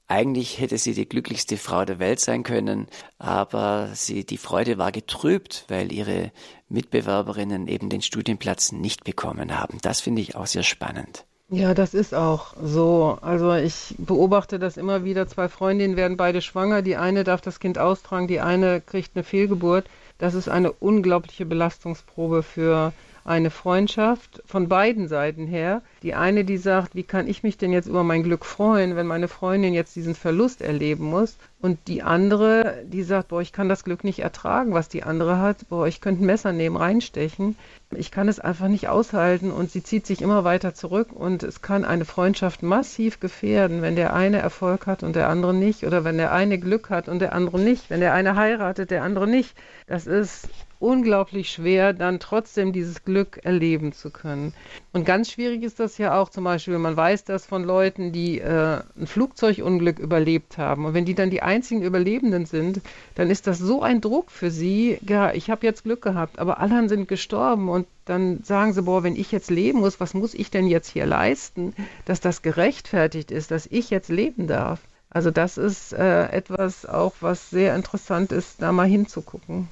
[0.07, 2.87] eigentlich hätte sie die glücklichste Frau der Welt sein können,
[3.19, 6.31] aber sie, die Freude war getrübt, weil ihre
[6.69, 9.79] Mitbewerberinnen eben den Studienplatz nicht bekommen haben.
[9.81, 11.25] Das finde ich auch sehr spannend.
[11.49, 13.17] Ja, das ist auch so.
[13.21, 15.27] Also ich beobachte das immer wieder.
[15.27, 16.81] Zwei Freundinnen werden beide schwanger.
[16.81, 19.89] Die eine darf das Kind austragen, die eine kriegt eine Fehlgeburt.
[20.17, 22.91] Das ist eine unglaubliche Belastungsprobe für
[23.27, 25.81] eine Freundschaft von beiden Seiten her.
[26.01, 29.05] Die eine, die sagt, wie kann ich mich denn jetzt über mein Glück freuen, wenn
[29.05, 31.35] meine Freundin jetzt diesen Verlust erleben muss?
[31.59, 35.39] Und die andere, die sagt, boah, ich kann das Glück nicht ertragen, was die andere
[35.39, 35.67] hat.
[35.69, 37.57] Boah, ich könnte ein Messer nehmen, reinstechen.
[37.91, 41.61] Ich kann es einfach nicht aushalten und sie zieht sich immer weiter zurück und es
[41.61, 46.03] kann eine Freundschaft massiv gefährden, wenn der eine Erfolg hat und der andere nicht oder
[46.03, 49.27] wenn der eine Glück hat und der andere nicht, wenn der eine heiratet, der andere
[49.27, 49.55] nicht.
[49.87, 50.47] Das ist
[50.79, 54.53] unglaublich schwer, dann trotzdem dieses Glück erleben zu können.
[54.93, 58.39] Und ganz schwierig ist das ja auch zum Beispiel, man weiß das von Leuten, die
[58.39, 60.85] äh, ein Flugzeugunglück überlebt haben.
[60.85, 62.81] Und wenn die dann die einzigen Überlebenden sind,
[63.15, 64.99] dann ist das so ein Druck für sie.
[65.07, 69.03] Ja, ich habe jetzt Glück gehabt, aber alle sind gestorben und dann sagen sie, boah,
[69.03, 71.73] wenn ich jetzt leben muss, was muss ich denn jetzt hier leisten,
[72.05, 74.79] dass das gerechtfertigt ist, dass ich jetzt leben darf.
[75.09, 79.67] Also das ist äh, etwas auch, was sehr interessant ist, da mal hinzugucken.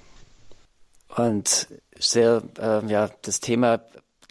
[1.16, 3.82] Und sehr, äh, ja, das Thema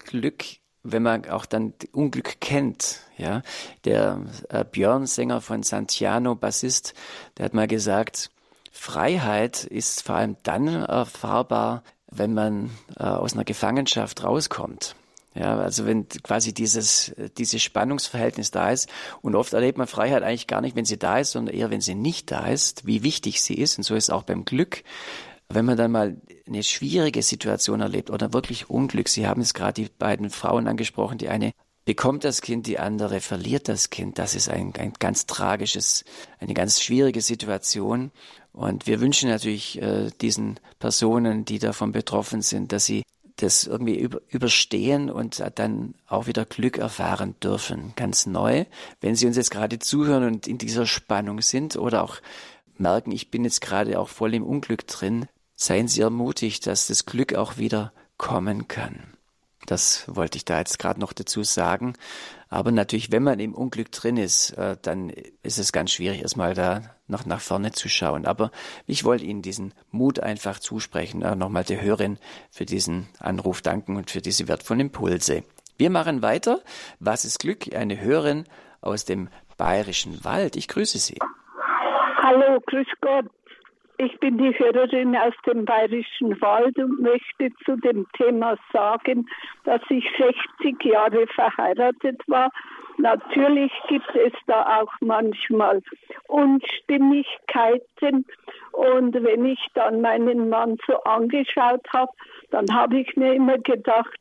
[0.05, 0.45] Glück,
[0.83, 3.43] wenn man auch dann Unglück kennt, ja.
[3.85, 4.21] Der
[4.51, 6.95] äh, Björn, Sänger von Santiano, Bassist,
[7.39, 8.31] der hat mal gesagt,
[8.71, 14.97] Freiheit ist vor allem dann erfahrbar, wenn man äh, aus einer Gefangenschaft rauskommt.
[15.35, 18.89] Ja, also wenn quasi dieses, dieses Spannungsverhältnis da ist
[19.21, 21.81] und oft erlebt man Freiheit eigentlich gar nicht, wenn sie da ist, sondern eher, wenn
[21.81, 23.77] sie nicht da ist, wie wichtig sie ist.
[23.77, 24.85] Und so ist auch beim Glück.
[25.55, 29.83] Wenn man dann mal eine schwierige Situation erlebt oder wirklich Unglück, Sie haben es gerade
[29.83, 31.53] die beiden Frauen angesprochen, die eine
[31.85, 34.19] bekommt das Kind, die andere verliert das Kind.
[34.19, 36.05] Das ist ein, ein ganz tragisches,
[36.39, 38.11] eine ganz schwierige Situation.
[38.53, 43.03] Und wir wünschen natürlich äh, diesen Personen, die davon betroffen sind, dass sie
[43.37, 47.93] das irgendwie über, überstehen und dann auch wieder Glück erfahren dürfen.
[47.97, 48.65] Ganz neu.
[49.01, 52.19] Wenn Sie uns jetzt gerade zuhören und in dieser Spannung sind oder auch
[52.79, 57.07] merken, ich bin jetzt gerade auch voll im Unglück drin, seien Sie ermutigt, dass das
[57.07, 59.15] Glück auch wieder kommen kann.
[59.67, 61.95] Das wollte ich da jetzt gerade noch dazu sagen.
[62.49, 65.11] Aber natürlich, wenn man im Unglück drin ist, äh, dann
[65.43, 68.27] ist es ganz schwierig, erstmal da noch nach vorne zu schauen.
[68.27, 68.51] Aber
[68.87, 71.23] ich wollte Ihnen diesen Mut einfach zusprechen.
[71.23, 72.19] Äh, nochmal der Hörerin
[72.51, 75.45] für diesen Anruf danken und für diese wertvollen Impulse.
[75.77, 76.61] Wir machen weiter.
[77.01, 77.75] Was ist Glück?
[77.75, 78.45] Eine Hörerin
[78.81, 80.57] aus dem Bayerischen Wald.
[80.57, 81.19] Ich grüße Sie.
[82.23, 83.27] Hallo, grüß Gott.
[83.97, 89.29] Ich bin die Hörerin aus dem Bayerischen Wald und möchte zu dem Thema sagen,
[89.65, 92.51] dass ich 60 Jahre verheiratet war.
[92.99, 95.81] Natürlich gibt es da auch manchmal
[96.27, 98.27] Unstimmigkeiten.
[98.73, 102.13] Und wenn ich dann meinen Mann so angeschaut habe,
[102.51, 104.19] dann habe ich mir immer gedacht,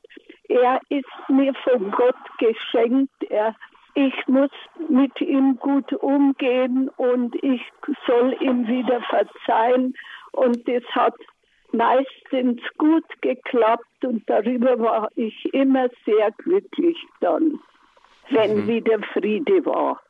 [0.49, 3.24] er ist mir von Gott geschenkt.
[3.30, 3.55] Er
[3.95, 4.51] ich muss
[4.89, 7.61] mit ihm gut umgehen und ich
[8.07, 9.95] soll ihm wieder verzeihen.
[10.31, 11.15] Und das hat
[11.71, 17.59] meistens gut geklappt und darüber war ich immer sehr glücklich dann,
[18.29, 18.67] wenn mhm.
[18.67, 20.01] wieder Friede war.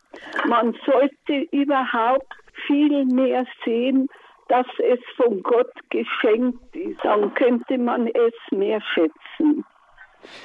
[0.48, 2.34] Man sollte überhaupt
[2.68, 4.08] viel mehr sehen,
[4.48, 7.00] dass es von Gott geschenkt ist.
[7.04, 9.66] Dann könnte man es mehr schätzen.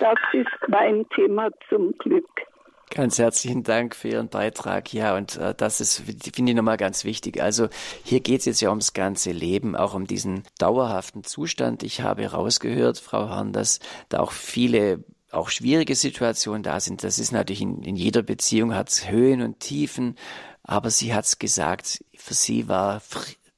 [0.01, 2.47] Das ist mein Thema zum Glück.
[2.91, 4.93] Ganz herzlichen Dank für Ihren Beitrag.
[4.95, 6.03] Ja, und äh, das ist,
[6.34, 7.43] finde ich nochmal ganz wichtig.
[7.43, 7.68] Also
[8.03, 11.82] hier geht es jetzt ja ums ganze Leben, auch um diesen dauerhaften Zustand.
[11.82, 17.05] Ich habe rausgehört, Frau Horn, dass da auch viele auch schwierige Situationen da sind.
[17.05, 20.16] Das ist natürlich in, in jeder Beziehung hat es Höhen und Tiefen,
[20.62, 23.03] aber sie hat es gesagt, für sie war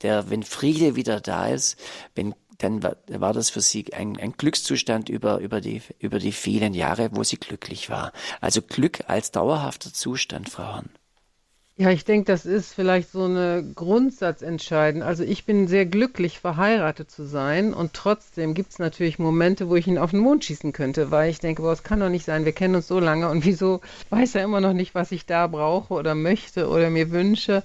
[0.02, 1.78] der, wenn Friede wieder da ist,
[2.14, 6.32] wenn dann war, war das für sie ein, ein Glückszustand über, über, die, über die
[6.32, 8.12] vielen Jahre, wo sie glücklich war.
[8.40, 10.90] Also Glück als dauerhafter Zustand, Frau Horn.
[11.80, 15.02] Ja, ich denke, das ist vielleicht so eine Grundsatzentscheidung.
[15.02, 19.76] Also ich bin sehr glücklich, verheiratet zu sein und trotzdem gibt es natürlich Momente, wo
[19.76, 22.26] ich ihn auf den Mond schießen könnte, weil ich denke, boah, es kann doch nicht
[22.26, 23.80] sein, wir kennen uns so lange und wieso
[24.10, 27.62] weiß er immer noch nicht, was ich da brauche oder möchte oder mir wünsche.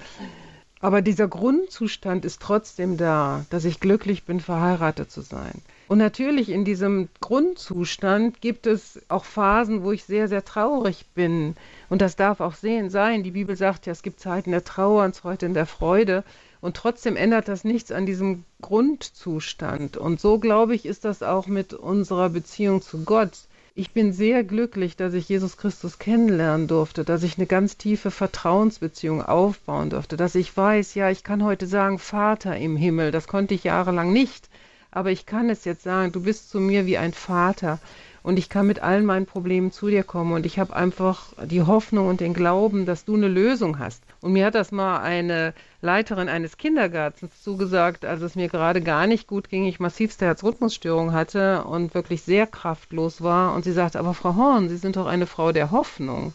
[0.85, 5.63] Aber dieser Grundzustand ist trotzdem da, dass ich glücklich bin, verheiratet zu sein.
[5.87, 11.55] Und natürlich in diesem Grundzustand gibt es auch Phasen, wo ich sehr, sehr traurig bin.
[11.89, 13.23] Und das darf auch sehen sein.
[13.23, 16.23] Die Bibel sagt ja, es gibt Zeiten der Trauer und heute in der Freude.
[16.61, 19.97] Und trotzdem ändert das nichts an diesem Grundzustand.
[19.97, 23.31] Und so, glaube ich, ist das auch mit unserer Beziehung zu Gott.
[23.77, 28.09] Ich bin sehr glücklich, dass ich Jesus Christus kennenlernen durfte, dass ich eine ganz tiefe
[28.09, 33.27] Vertrauensbeziehung aufbauen durfte, dass ich weiß, ja, ich kann heute sagen, Vater im Himmel, das
[33.27, 34.47] konnte ich jahrelang nicht,
[34.91, 37.79] aber ich kann es jetzt sagen, du bist zu mir wie ein Vater
[38.25, 41.61] und ich kann mit allen meinen Problemen zu dir kommen und ich habe einfach die
[41.61, 44.01] Hoffnung und den Glauben, dass du eine Lösung hast.
[44.19, 49.05] Und mir hat das mal eine Leiterin eines Kindergartens zugesagt, als es mir gerade gar
[49.05, 53.53] nicht gut ging, ich massivste Herzrhythmusstörung hatte und wirklich sehr kraftlos war.
[53.53, 56.33] Und sie sagte, aber Frau Horn, Sie sind doch eine Frau der Hoffnung.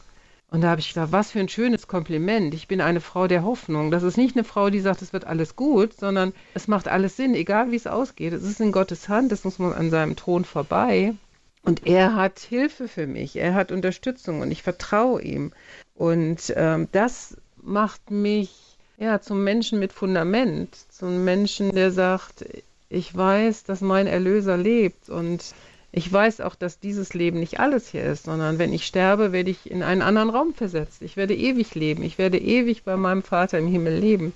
[0.48, 2.54] Und da habe ich gedacht, was für ein schönes Kompliment.
[2.54, 3.90] Ich bin eine Frau der Hoffnung.
[3.90, 7.16] Das ist nicht eine Frau, die sagt, es wird alles gut, sondern es macht alles
[7.16, 8.32] Sinn, egal wie es ausgeht.
[8.32, 11.14] Es ist in Gottes Hand, das muss man an seinem Thron vorbei.
[11.62, 15.52] Und er hat Hilfe für mich, er hat Unterstützung und ich vertraue ihm.
[15.94, 18.50] Und ähm, das macht mich
[18.96, 22.44] ja, zum Menschen mit Fundament, zum Menschen, der sagt,
[22.88, 25.54] ich weiß, dass mein Erlöser lebt und
[25.92, 29.50] ich weiß auch, dass dieses Leben nicht alles hier ist, sondern wenn ich sterbe, werde
[29.50, 31.02] ich in einen anderen Raum versetzt.
[31.02, 32.04] Ich werde ewig leben.
[32.04, 34.32] Ich werde ewig bei meinem Vater im Himmel leben.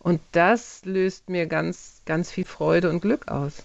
[0.00, 3.62] Und das löst mir ganz, ganz viel Freude und Glück aus.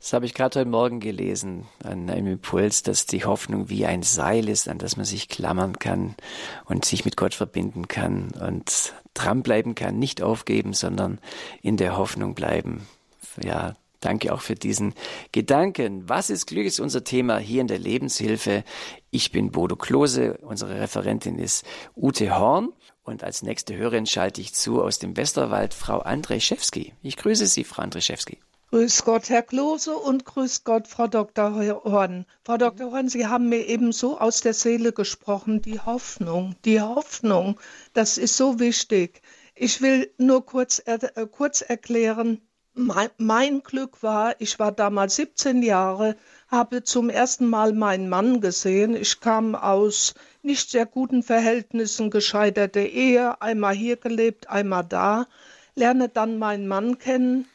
[0.00, 4.02] Das habe ich gerade heute Morgen gelesen, an einem Impuls, dass die Hoffnung wie ein
[4.02, 6.14] Seil ist, an das man sich klammern kann
[6.64, 11.20] und sich mit Gott verbinden kann und dranbleiben kann, nicht aufgeben, sondern
[11.60, 12.88] in der Hoffnung bleiben.
[13.44, 14.94] Ja, danke auch für diesen
[15.32, 16.08] Gedanken.
[16.08, 18.64] Was ist Glück, ist unser Thema hier in der Lebenshilfe.
[19.10, 22.72] Ich bin Bodo Klose, unsere Referentin ist Ute Horn.
[23.02, 26.94] Und als nächste Hörerin schalte ich zu aus dem Westerwald Frau Andrzejewski.
[27.02, 28.38] Ich grüße Sie, Frau Andrzejewski.
[28.72, 31.56] Grüß Gott, Herr Klose und grüß Gott, Frau Dr.
[31.82, 32.24] Horn.
[32.44, 32.92] Frau Dr.
[32.92, 37.58] Horn, Sie haben mir eben so aus der Seele gesprochen, die Hoffnung, die Hoffnung,
[37.94, 39.22] das ist so wichtig.
[39.56, 41.00] Ich will nur kurz, äh,
[41.32, 42.42] kurz erklären,
[42.72, 46.14] mein, mein Glück war, ich war damals 17 Jahre,
[46.46, 48.94] habe zum ersten Mal meinen Mann gesehen.
[48.94, 55.26] Ich kam aus nicht sehr guten Verhältnissen, gescheiterte Ehe, einmal hier gelebt, einmal da,
[55.74, 57.48] lerne dann meinen Mann kennen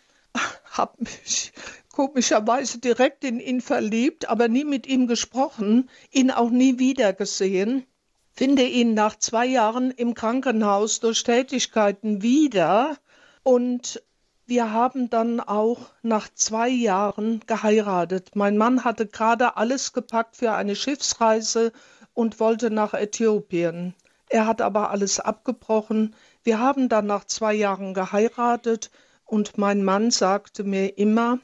[0.77, 1.53] habe mich
[1.93, 7.85] komischerweise direkt in ihn verliebt, aber nie mit ihm gesprochen, ihn auch nie wieder gesehen,
[8.33, 12.97] finde ihn nach zwei Jahren im Krankenhaus durch Tätigkeiten wieder
[13.43, 14.01] und
[14.47, 18.35] wir haben dann auch nach zwei Jahren geheiratet.
[18.35, 21.71] Mein Mann hatte gerade alles gepackt für eine Schiffsreise
[22.13, 23.95] und wollte nach Äthiopien.
[24.29, 26.15] Er hat aber alles abgebrochen.
[26.43, 28.91] Wir haben dann nach zwei Jahren geheiratet.
[29.25, 31.39] Und mein Mann sagte mir immer,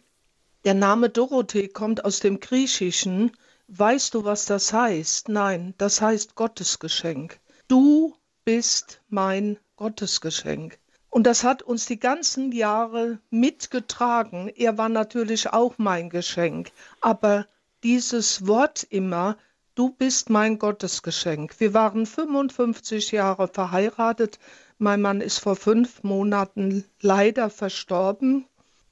[0.63, 3.31] der Name Dorothee kommt aus dem Griechischen.
[3.67, 5.29] Weißt du, was das heißt?
[5.29, 7.39] Nein, das heißt Gottesgeschenk.
[7.67, 8.15] Du
[8.45, 10.77] bist mein Gottesgeschenk.
[11.09, 14.47] Und das hat uns die ganzen Jahre mitgetragen.
[14.49, 16.71] Er war natürlich auch mein Geschenk.
[17.01, 17.47] Aber
[17.83, 19.37] dieses Wort immer,
[19.75, 21.59] du bist mein Gottesgeschenk.
[21.59, 24.37] Wir waren 55 Jahre verheiratet,
[24.81, 28.45] mein Mann ist vor fünf Monaten leider verstorben.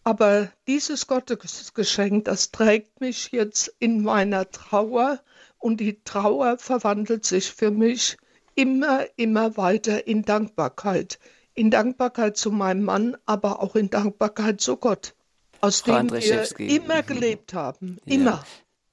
[0.04, 5.20] Aber dieses Gottesgeschenk, das trägt mich jetzt in meiner Trauer
[5.58, 8.18] und die Trauer verwandelt sich für mich
[8.56, 11.20] immer, immer weiter in Dankbarkeit.
[11.54, 15.16] In Dankbarkeit zu meinem Mann, aber auch in Dankbarkeit zu Gott,
[15.60, 17.98] aus Frau dem wir immer gelebt haben.
[18.06, 18.32] Immer.
[18.32, 18.44] Ja.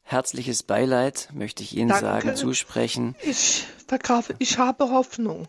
[0.02, 2.04] Herzliches Beileid möchte ich Ihnen Danke.
[2.04, 3.16] sagen, zusprechen.
[3.22, 5.48] Ich verkaufe, ich habe Hoffnung.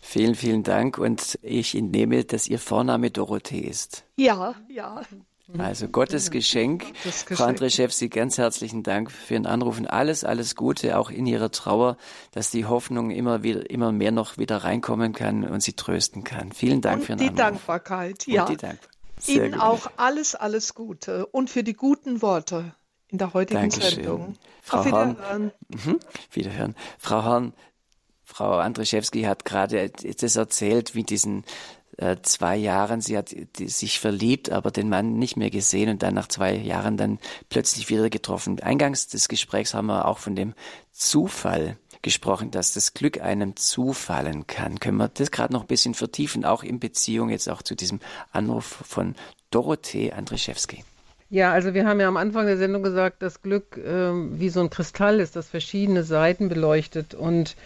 [0.00, 4.04] Vielen, vielen Dank und ich entnehme, dass Ihr Vorname Dorothee ist.
[4.16, 5.02] Ja, ja.
[5.56, 6.84] Also Gottes Geschenk.
[7.02, 11.24] Gottes Frau Andrzejewski, ganz herzlichen Dank für Ihren Anruf und alles, alles Gute, auch in
[11.26, 11.96] Ihrer Trauer,
[12.32, 16.52] dass die Hoffnung immer wieder, immer mehr noch wieder reinkommen kann und Sie trösten kann.
[16.52, 17.38] Vielen Dank und für Ihren die Anruf.
[17.38, 18.42] Dankbarkeit, ja.
[18.42, 18.98] Und die Dankbarkeit.
[19.18, 19.62] Sehr Ihnen gut.
[19.62, 22.74] auch alles, alles Gute und für die guten Worte
[23.08, 23.94] in der heutigen Dankeschön.
[23.94, 24.34] Sendung.
[24.60, 25.16] Frau Auf Horn.
[25.16, 25.52] Wiederhören.
[25.68, 25.98] Mhm.
[26.30, 26.76] Wiederhören.
[26.98, 27.54] Frau Horn,
[28.38, 31.42] Frau Andrzejewski hat gerade das erzählt, wie diesen
[31.96, 36.14] äh, zwei Jahren, sie hat sich verliebt, aber den Mann nicht mehr gesehen und dann
[36.14, 37.18] nach zwei Jahren dann
[37.48, 38.60] plötzlich wieder getroffen.
[38.60, 40.54] Eingangs des Gesprächs haben wir auch von dem
[40.92, 44.78] Zufall gesprochen, dass das Glück einem zufallen kann.
[44.78, 47.98] Können wir das gerade noch ein bisschen vertiefen, auch in Beziehung jetzt auch zu diesem
[48.30, 49.16] Anruf von
[49.50, 50.84] Dorothee Andrzejewski?
[51.28, 54.60] Ja, also wir haben ja am Anfang der Sendung gesagt, dass Glück ähm, wie so
[54.60, 57.14] ein Kristall ist, das verschiedene Seiten beleuchtet.
[57.14, 57.56] Und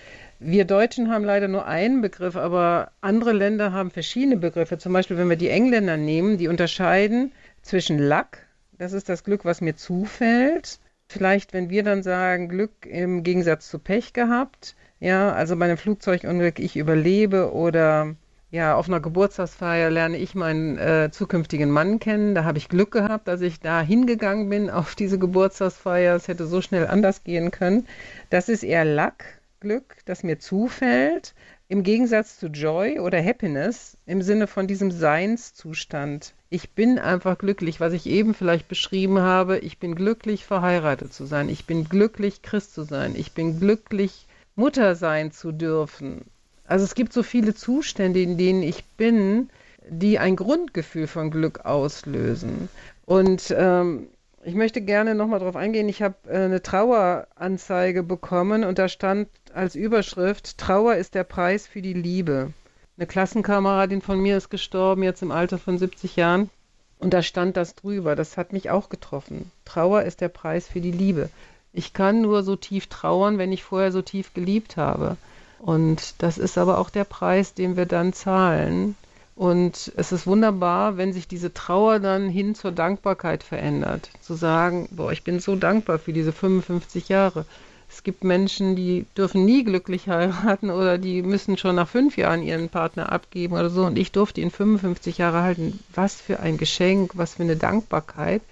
[0.44, 4.78] wir Deutschen haben leider nur einen Begriff, aber andere Länder haben verschiedene Begriffe.
[4.78, 7.32] Zum Beispiel, wenn wir die Engländer nehmen, die unterscheiden
[7.62, 8.38] zwischen Luck,
[8.78, 10.78] das ist das Glück, was mir zufällt.
[11.08, 15.76] Vielleicht, wenn wir dann sagen, Glück im Gegensatz zu Pech gehabt, ja, also bei einem
[15.76, 18.14] Flugzeugunglück, ich überlebe oder
[18.50, 22.34] ja, auf einer Geburtstagsfeier lerne ich meinen äh, zukünftigen Mann kennen.
[22.34, 26.14] Da habe ich Glück gehabt, dass ich da hingegangen bin auf diese Geburtstagsfeier.
[26.14, 27.86] Es hätte so schnell anders gehen können.
[28.28, 29.24] Das ist eher Luck,
[29.62, 31.34] Glück, das mir zufällt,
[31.68, 36.34] im Gegensatz zu Joy oder Happiness im Sinne von diesem Seinszustand.
[36.50, 39.58] Ich bin einfach glücklich, was ich eben vielleicht beschrieben habe.
[39.58, 41.48] Ich bin glücklich, verheiratet zu sein.
[41.48, 43.14] Ich bin glücklich, Christ zu sein.
[43.16, 46.26] Ich bin glücklich, Mutter sein zu dürfen.
[46.66, 49.48] Also es gibt so viele Zustände, in denen ich bin,
[49.88, 52.68] die ein Grundgefühl von Glück auslösen.
[53.06, 54.08] Und ähm,
[54.44, 55.88] ich möchte gerne nochmal darauf eingehen.
[55.88, 61.66] Ich habe äh, eine Traueranzeige bekommen und da stand als Überschrift, Trauer ist der Preis
[61.66, 62.52] für die Liebe.
[62.96, 66.50] Eine Klassenkameradin von mir ist gestorben, jetzt im Alter von 70 Jahren.
[66.98, 68.14] Und da stand das drüber.
[68.14, 69.50] Das hat mich auch getroffen.
[69.64, 71.30] Trauer ist der Preis für die Liebe.
[71.72, 75.16] Ich kann nur so tief trauern, wenn ich vorher so tief geliebt habe.
[75.58, 78.94] Und das ist aber auch der Preis, den wir dann zahlen.
[79.34, 84.10] Und es ist wunderbar, wenn sich diese Trauer dann hin zur Dankbarkeit verändert.
[84.20, 87.46] Zu sagen, boah, ich bin so dankbar für diese 55 Jahre.
[87.88, 92.42] Es gibt Menschen, die dürfen nie glücklich heiraten oder die müssen schon nach fünf Jahren
[92.42, 93.84] ihren Partner abgeben oder so.
[93.84, 95.78] Und ich durfte ihn 55 Jahre halten.
[95.94, 98.42] Was für ein Geschenk, was für eine Dankbarkeit.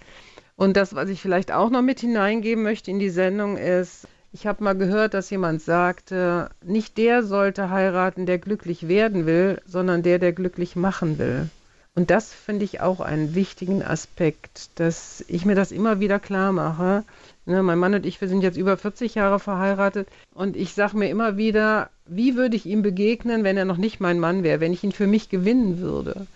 [0.57, 4.47] Und das, was ich vielleicht auch noch mit hineingeben möchte in die Sendung, ist, ich
[4.47, 10.03] habe mal gehört, dass jemand sagte, nicht der sollte heiraten, der glücklich werden will, sondern
[10.03, 11.49] der, der glücklich machen will.
[11.97, 16.53] Und das finde ich auch einen wichtigen Aspekt, dass ich mir das immer wieder klar
[16.53, 17.05] mache.
[17.47, 20.97] Ne, mein Mann und ich, wir sind jetzt über 40 Jahre verheiratet und ich sage
[20.97, 24.61] mir immer wieder, wie würde ich ihm begegnen, wenn er noch nicht mein Mann wäre,
[24.61, 26.27] wenn ich ihn für mich gewinnen würde?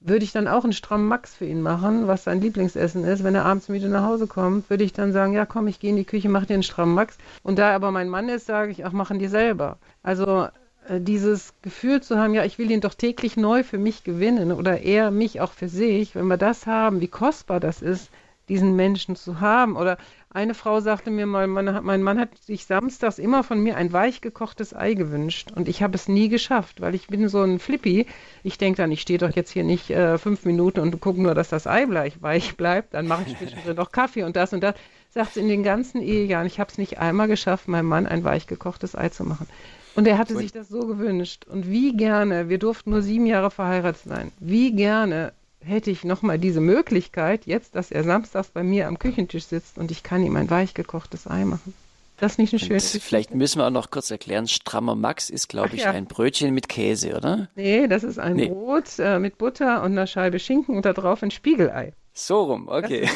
[0.00, 3.22] Würde ich dann auch einen strammen Max für ihn machen, was sein Lieblingsessen ist.
[3.22, 5.90] Wenn er abends müde nach Hause kommt, würde ich dann sagen, ja komm, ich gehe
[5.90, 7.18] in die Küche, mach dir einen strammen Max.
[7.42, 9.78] Und da er aber mein Mann ist, sage ich, ach, machen die selber.
[10.02, 10.48] Also
[10.88, 14.52] äh, dieses Gefühl zu haben, ja, ich will ihn doch täglich neu für mich gewinnen
[14.52, 18.10] oder er mich auch für sich, wenn wir das haben, wie kostbar das ist,
[18.48, 19.76] diesen Menschen zu haben.
[19.76, 19.98] Oder
[20.32, 23.92] eine Frau sagte mir mal, mein, mein Mann hat sich samstags immer von mir ein
[23.92, 27.58] weich gekochtes Ei gewünscht und ich habe es nie geschafft, weil ich bin so ein
[27.58, 28.06] Flippy.
[28.44, 31.34] Ich denke dann, ich stehe doch jetzt hier nicht äh, fünf Minuten und gucke nur,
[31.34, 32.94] dass das Ei gleich weich bleibt.
[32.94, 34.76] Dann mache ich zwischendrin noch Kaffee und das und das.
[35.12, 38.22] Sagt sie in den ganzen Ehejahren, ich habe es nicht einmal geschafft, meinem Mann ein
[38.22, 39.48] weich gekochtes Ei zu machen.
[39.96, 41.46] Und er hatte sich das so gewünscht.
[41.48, 45.32] Und wie gerne, wir durften nur sieben Jahre verheiratet sein, wie gerne
[45.62, 49.90] hätte ich nochmal diese Möglichkeit, jetzt, dass er samstags bei mir am Küchentisch sitzt und
[49.90, 51.74] ich kann ihm ein weich gekochtes Ei machen.
[52.18, 55.48] Das ist nicht ein schönes Vielleicht müssen wir auch noch kurz erklären, strammer Max ist,
[55.48, 55.90] glaube ich, ja.
[55.90, 57.48] ein Brötchen mit Käse, oder?
[57.54, 58.48] Nee, das ist ein nee.
[58.48, 61.94] Brot äh, mit Butter und einer Scheibe Schinken und da drauf ein Spiegelei.
[62.12, 63.08] So rum, okay.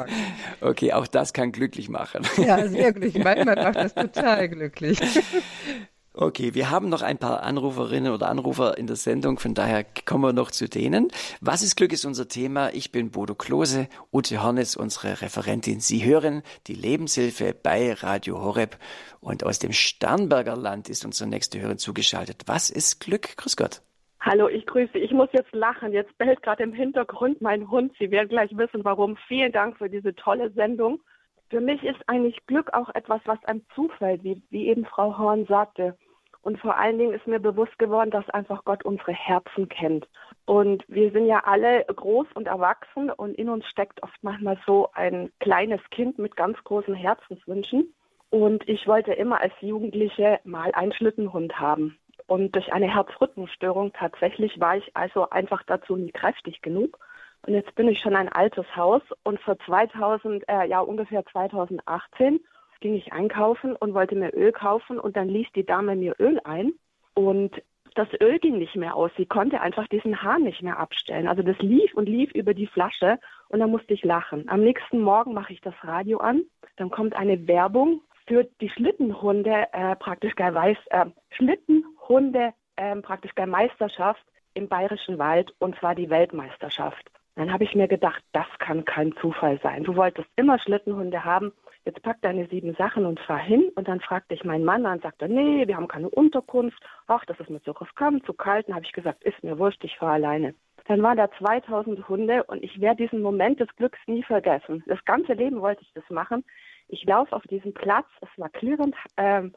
[0.60, 2.26] okay, auch das kann glücklich machen.
[2.38, 3.22] Ja, sehr glücklich.
[3.22, 4.98] Manchmal macht das total glücklich.
[6.22, 10.22] Okay, wir haben noch ein paar Anruferinnen oder Anrufer in der Sendung, von daher kommen
[10.22, 11.08] wir noch zu denen.
[11.40, 12.74] Was ist Glück ist unser Thema.
[12.74, 15.80] Ich bin Bodo Klose, Ute Hornes, unsere Referentin.
[15.80, 18.76] Sie hören die Lebenshilfe bei Radio Horeb
[19.22, 22.42] und aus dem Starnberger Land ist unser nächster Hörer zugeschaltet.
[22.44, 23.38] Was ist Glück?
[23.38, 23.80] Grüß Gott.
[24.20, 24.98] Hallo, ich grüße.
[24.98, 25.94] Ich muss jetzt lachen.
[25.94, 27.94] Jetzt bellt gerade im Hintergrund mein Hund.
[27.98, 29.16] Sie werden gleich wissen, warum.
[29.26, 31.00] Vielen Dank für diese tolle Sendung.
[31.48, 35.46] Für mich ist eigentlich Glück auch etwas, was einem zufällt, wie, wie eben Frau Horn
[35.46, 35.96] sagte.
[36.42, 40.08] Und vor allen Dingen ist mir bewusst geworden, dass einfach Gott unsere Herzen kennt.
[40.46, 44.88] Und wir sind ja alle groß und erwachsen und in uns steckt oft manchmal so
[44.94, 47.92] ein kleines Kind mit ganz großen Herzenswünschen.
[48.30, 51.98] Und ich wollte immer als Jugendliche mal einen Schlittenhund haben.
[52.26, 56.98] Und durch eine Herzrhythmusstörung tatsächlich war ich also einfach dazu nie kräftig genug.
[57.46, 62.40] Und jetzt bin ich schon ein altes Haus und für 2000, äh, ja ungefähr 2018
[62.80, 66.40] ging ich einkaufen und wollte mir Öl kaufen und dann ließ die Dame mir Öl
[66.44, 66.72] ein
[67.14, 67.62] und
[67.94, 69.10] das Öl ging nicht mehr aus.
[69.16, 71.26] Sie konnte einfach diesen Hahn nicht mehr abstellen.
[71.26, 73.18] Also das lief und lief über die Flasche
[73.48, 74.48] und dann musste ich lachen.
[74.48, 76.42] Am nächsten Morgen mache ich das Radio an,
[76.76, 83.34] dann kommt eine Werbung für die Schlittenhunde, äh, praktisch gar Weiß, äh, Schlittenhunde, äh, praktisch
[83.34, 84.24] gar Meisterschaft
[84.54, 87.10] im Bayerischen Wald und zwar die Weltmeisterschaft.
[87.36, 89.84] Dann habe ich mir gedacht, das kann kein Zufall sein.
[89.84, 91.52] Du wolltest immer Schlittenhunde haben.
[91.84, 93.70] Jetzt pack deine sieben Sachen und fahr hin.
[93.74, 96.82] Und dann fragte ich meinen Mann an, sagte, nee, wir haben keine Unterkunft.
[97.06, 98.68] Ach, das ist mir zu riskant, zu kalt.
[98.68, 100.54] Dann habe ich gesagt, ist mir wurscht, ich fahre alleine.
[100.86, 104.82] Dann waren da 2000 Hunde und ich werde diesen Moment des Glücks nie vergessen.
[104.86, 106.44] Das ganze Leben wollte ich das machen.
[106.88, 109.52] Ich laufe auf diesen Platz, es war klirrend, ähm,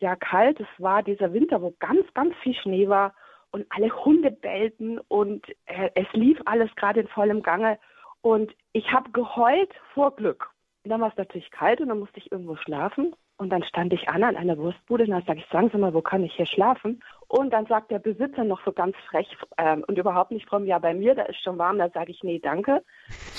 [0.00, 3.14] ja kalt, es war dieser Winter, wo ganz, ganz viel Schnee war
[3.52, 7.78] und alle Hunde bellten und äh, es lief alles gerade in vollem Gange
[8.20, 10.50] und ich habe geheult vor Glück.
[10.84, 13.14] Und dann war es natürlich kalt und dann musste ich irgendwo schlafen.
[13.36, 15.94] Und dann stand ich an an einer Wurstbude und dann sage ich, sagen Sie mal,
[15.94, 17.02] wo kann ich hier schlafen?
[17.28, 20.78] Und dann sagt der Besitzer noch so ganz frech ähm, und überhaupt nicht fromm, ja,
[20.78, 21.78] bei mir, da ist schon warm.
[21.78, 22.84] Da sage ich, nee, danke.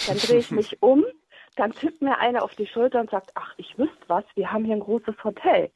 [0.07, 1.05] Dann drehe ich mich um,
[1.55, 4.65] dann tippt mir einer auf die Schulter und sagt, ach, ich wüsste was, wir haben
[4.65, 5.69] hier ein großes Hotel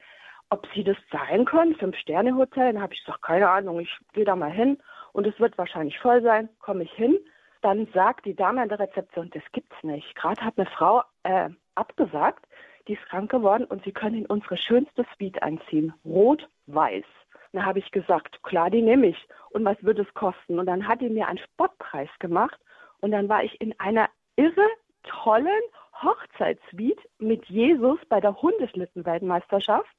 [0.49, 2.74] ob sie das sein können, Fünf-Sterne-Hotel.
[2.74, 4.78] Dann habe ich gesagt, keine Ahnung, ich gehe da mal hin
[5.13, 6.49] und es wird wahrscheinlich voll sein.
[6.59, 7.18] Komme ich hin,
[7.62, 10.16] dann sagt die Dame an der Rezeption, das gibt's nicht.
[10.16, 12.45] Gerade hat eine Frau äh, abgesagt,
[12.88, 17.05] die ist krank geworden und sie können in unsere schönste Suite einziehen, rot-weiß.
[17.53, 19.28] Dann habe ich gesagt, klar, die nehme ich.
[19.51, 20.60] Und was würde es kosten?
[20.60, 22.60] Und dann hat die mir einen Spottpreis gemacht
[22.99, 24.68] und dann war ich in einer irre
[25.03, 25.62] tollen
[26.01, 29.89] Hochzeitssuite mit Jesus bei der Hundeschlittenweltmeisterschaft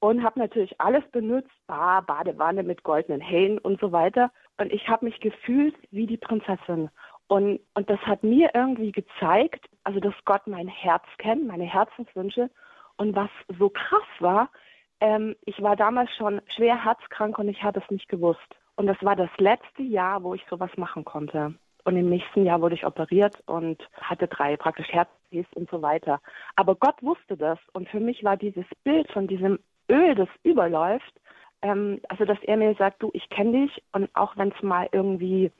[0.00, 4.32] und habe natürlich alles benutzt, Bar, Badewanne mit goldenen Hähnen und so weiter.
[4.58, 6.90] Und ich habe mich gefühlt wie die Prinzessin.
[7.26, 12.50] Und, und das hat mir irgendwie gezeigt, also dass Gott mein Herz kennt, meine Herzenswünsche.
[12.96, 14.50] Und was so krass war,
[15.00, 18.40] ähm, ich war damals schon schwer herzkrank und ich habe es nicht gewusst.
[18.76, 21.54] Und das war das letzte Jahr, wo ich sowas machen konnte.
[21.84, 26.20] Und im nächsten Jahr wurde ich operiert und hatte drei praktisch Herzes und so weiter.
[26.54, 27.58] Aber Gott wusste das.
[27.72, 29.58] Und für mich war dieses Bild von diesem
[29.90, 31.20] Öl, das überläuft,
[31.62, 34.88] ähm, also dass er mir sagt, du, ich kenne dich und auch wenn es mal
[34.92, 35.50] irgendwie,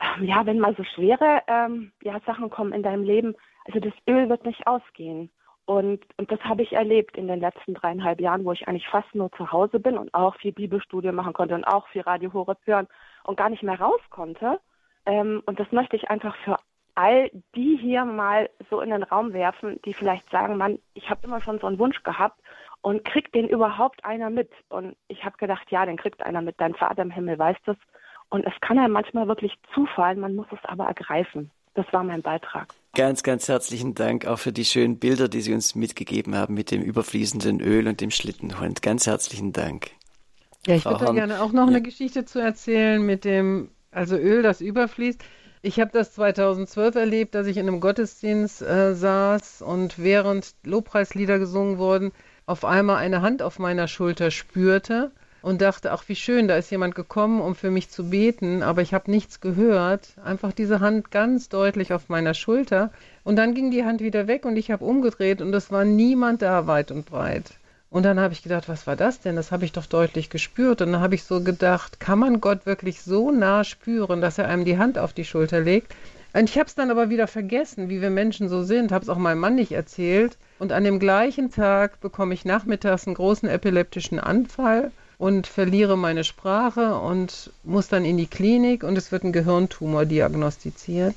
[0.00, 3.34] ähm, ja, wenn mal so schwere ähm, ja, Sachen kommen in deinem Leben,
[3.66, 5.30] also das Öl wird nicht ausgehen.
[5.66, 9.14] Und, und das habe ich erlebt in den letzten dreieinhalb Jahren, wo ich eigentlich fast
[9.14, 12.58] nur zu Hause bin und auch viel Bibelstudie machen konnte und auch viel Radio Horeb
[12.64, 12.88] hören
[13.22, 14.58] und gar nicht mehr raus konnte.
[15.06, 16.56] Ähm, und das möchte ich einfach für
[16.96, 21.20] all die hier mal so in den Raum werfen, die vielleicht sagen, Mann, ich habe
[21.24, 22.40] immer schon so einen Wunsch gehabt
[22.82, 24.50] und kriegt den überhaupt einer mit?
[24.68, 26.60] Und ich habe gedacht, ja, den kriegt einer mit.
[26.60, 27.76] Dein Vater im Himmel weiß das.
[28.28, 31.50] Und es kann einem manchmal wirklich zufallen, man muss es aber ergreifen.
[31.74, 32.74] Das war mein Beitrag.
[32.94, 36.70] Ganz, ganz herzlichen Dank auch für die schönen Bilder, die Sie uns mitgegeben haben mit
[36.70, 38.82] dem überfließenden Öl und dem Schlittenhund.
[38.82, 39.92] Ganz herzlichen Dank.
[40.66, 41.68] Ja, ich würde gerne auch noch ja.
[41.68, 45.22] eine Geschichte zu erzählen mit dem, also Öl, das überfließt.
[45.62, 51.38] Ich habe das 2012 erlebt, dass ich in einem Gottesdienst äh, saß und während Lobpreislieder
[51.38, 52.12] gesungen wurden,
[52.50, 56.70] auf einmal eine Hand auf meiner Schulter spürte und dachte, ach wie schön, da ist
[56.72, 60.08] jemand gekommen, um für mich zu beten, aber ich habe nichts gehört.
[60.24, 62.90] Einfach diese Hand ganz deutlich auf meiner Schulter.
[63.22, 66.42] Und dann ging die Hand wieder weg und ich habe umgedreht und es war niemand
[66.42, 67.52] da, weit und breit.
[67.88, 69.36] Und dann habe ich gedacht, was war das denn?
[69.36, 70.82] Das habe ich doch deutlich gespürt.
[70.82, 74.48] Und dann habe ich so gedacht, kann man Gott wirklich so nah spüren, dass er
[74.48, 75.94] einem die Hand auf die Schulter legt?
[76.32, 79.08] Und ich habe es dann aber wieder vergessen, wie wir Menschen so sind, habe es
[79.08, 80.36] auch meinem Mann nicht erzählt.
[80.58, 86.24] Und an dem gleichen Tag bekomme ich nachmittags einen großen epileptischen Anfall und verliere meine
[86.24, 91.16] Sprache und muss dann in die Klinik und es wird ein Gehirntumor diagnostiziert.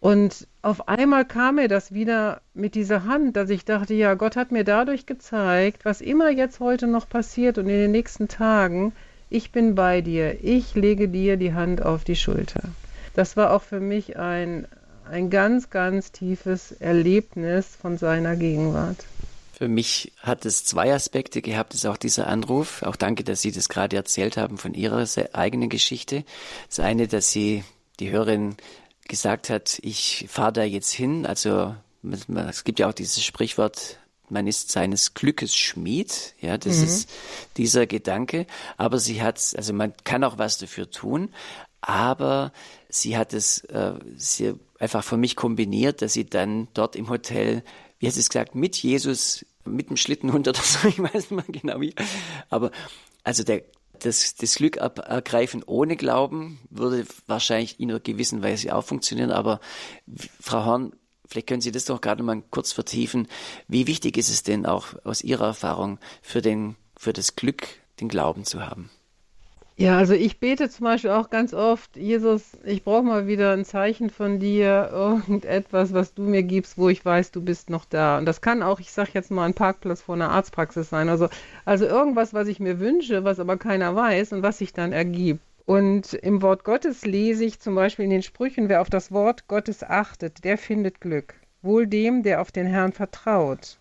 [0.00, 4.36] Und auf einmal kam mir das wieder mit dieser Hand, dass ich dachte, ja, Gott
[4.36, 8.92] hat mir dadurch gezeigt, was immer jetzt heute noch passiert und in den nächsten Tagen,
[9.30, 12.62] ich bin bei dir, ich lege dir die Hand auf die Schulter.
[13.14, 14.66] Das war auch für mich ein,
[15.10, 19.04] ein ganz, ganz tiefes Erlebnis von seiner Gegenwart.
[19.52, 22.82] Für mich hat es zwei Aspekte gehabt, ist auch dieser Anruf.
[22.82, 26.24] Auch danke, dass Sie das gerade erzählt haben von Ihrer eigenen Geschichte.
[26.68, 27.62] Das eine, dass Sie,
[28.00, 28.56] die Hörerin
[29.06, 31.26] gesagt hat, ich fahre da jetzt hin.
[31.26, 31.76] Also
[32.48, 33.98] es gibt ja auch dieses Sprichwort,
[34.28, 36.34] man ist seines Glückes Schmied.
[36.40, 36.84] Ja, das mhm.
[36.84, 37.10] ist
[37.56, 38.46] dieser Gedanke.
[38.78, 41.28] Aber sie hat, also man kann auch was dafür tun.
[41.82, 42.52] Aber
[42.88, 47.62] sie hat es äh, sie einfach für mich kombiniert, dass sie dann dort im Hotel,
[47.98, 51.30] wie hat sie es gesagt, mit Jesus mit dem Schlittenhund oder so, ich weiß nicht
[51.30, 51.94] mehr genau wie.
[52.50, 52.70] Aber
[53.24, 53.62] also der,
[54.00, 59.30] das, das Glück ergreifen ohne Glauben würde wahrscheinlich in einer gewissen Weise auch funktionieren.
[59.30, 59.60] Aber
[60.40, 60.92] Frau Horn,
[61.26, 63.28] vielleicht können Sie das doch gerade mal kurz vertiefen.
[63.68, 67.68] Wie wichtig ist es denn auch aus Ihrer Erfahrung für, den, für das Glück,
[68.00, 68.90] den Glauben zu haben?
[69.82, 73.64] Ja, also ich bete zum Beispiel auch ganz oft, Jesus, ich brauche mal wieder ein
[73.64, 78.16] Zeichen von dir, irgendetwas, was du mir gibst, wo ich weiß, du bist noch da.
[78.18, 81.08] Und das kann auch, ich sage jetzt mal, ein Parkplatz vor einer Arztpraxis sein.
[81.08, 81.28] Also,
[81.64, 85.40] also irgendwas, was ich mir wünsche, was aber keiner weiß und was sich dann ergibt.
[85.66, 89.48] Und im Wort Gottes lese ich zum Beispiel in den Sprüchen, wer auf das Wort
[89.48, 91.34] Gottes achtet, der findet Glück.
[91.60, 93.80] Wohl dem, der auf den Herrn vertraut.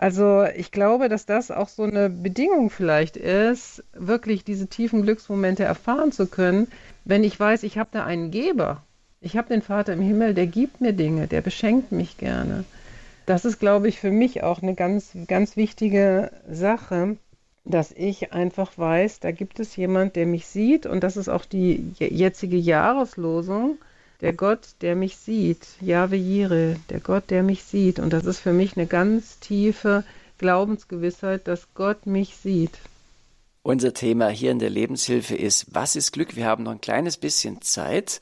[0.00, 5.64] Also ich glaube, dass das auch so eine Bedingung vielleicht ist, wirklich diese tiefen Glücksmomente
[5.64, 6.68] erfahren zu können,
[7.04, 8.82] wenn ich weiß, ich habe da einen Geber.
[9.20, 12.64] Ich habe den Vater im Himmel, der gibt mir Dinge, der beschenkt mich gerne.
[13.26, 17.18] Das ist, glaube ich, für mich auch eine ganz, ganz wichtige Sache,
[17.66, 21.44] dass ich einfach weiß, da gibt es jemand, der mich sieht und das ist auch
[21.44, 23.76] die jetzige Jahreslosung
[24.20, 27.98] der Gott, der mich sieht, Jahwe Jire, der Gott, der mich sieht.
[27.98, 30.04] Und das ist für mich eine ganz tiefe
[30.38, 32.78] Glaubensgewissheit, dass Gott mich sieht.
[33.62, 36.36] Unser Thema hier in der Lebenshilfe ist, was ist Glück?
[36.36, 38.20] Wir haben noch ein kleines bisschen Zeit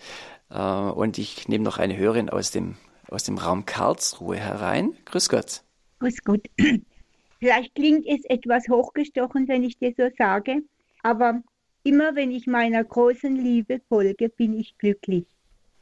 [0.50, 2.76] äh, und ich nehme noch eine Hörerin aus dem,
[3.08, 4.96] aus dem Raum Karlsruhe herein.
[5.04, 5.62] Grüß Gott.
[6.00, 6.44] Grüß Gott.
[7.38, 10.62] Vielleicht klingt es etwas hochgestochen, wenn ich dir so sage,
[11.04, 11.40] aber
[11.84, 15.24] immer wenn ich meiner großen Liebe folge, bin ich glücklich.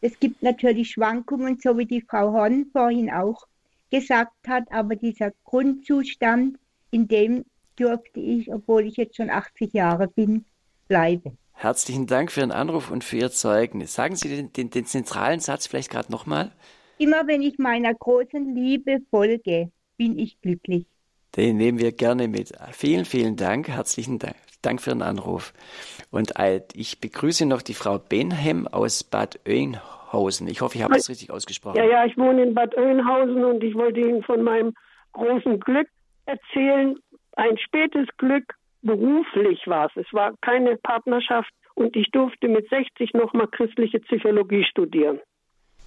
[0.00, 3.46] Es gibt natürlich Schwankungen, so wie die Frau Horn vorhin auch
[3.90, 6.58] gesagt hat, aber dieser Grundzustand,
[6.90, 7.44] in dem
[7.78, 10.44] dürfte ich, obwohl ich jetzt schon 80 Jahre bin,
[10.88, 11.38] bleiben.
[11.52, 13.94] Herzlichen Dank für Ihren Anruf und für Ihr Zeugnis.
[13.94, 16.52] Sagen Sie den, den, den zentralen Satz vielleicht gerade nochmal.
[16.98, 20.86] Immer wenn ich meiner großen Liebe folge, bin ich glücklich.
[21.34, 22.52] Den nehmen wir gerne mit.
[22.72, 23.68] Vielen, vielen Dank.
[23.68, 24.36] Herzlichen Dank.
[24.66, 25.52] Dank für den Anruf.
[26.10, 26.32] Und
[26.74, 30.48] ich begrüße noch die Frau Benhem aus Bad Oeynhausen.
[30.48, 31.76] Ich hoffe, ich habe das richtig ausgesprochen.
[31.76, 34.74] Ja, ja, ich wohne in Bad Oeynhausen und ich wollte Ihnen von meinem
[35.12, 35.88] großen Glück
[36.26, 36.96] erzählen.
[37.36, 40.04] Ein spätes Glück, beruflich war es.
[40.04, 45.20] Es war keine Partnerschaft und ich durfte mit 60 nochmal christliche Psychologie studieren.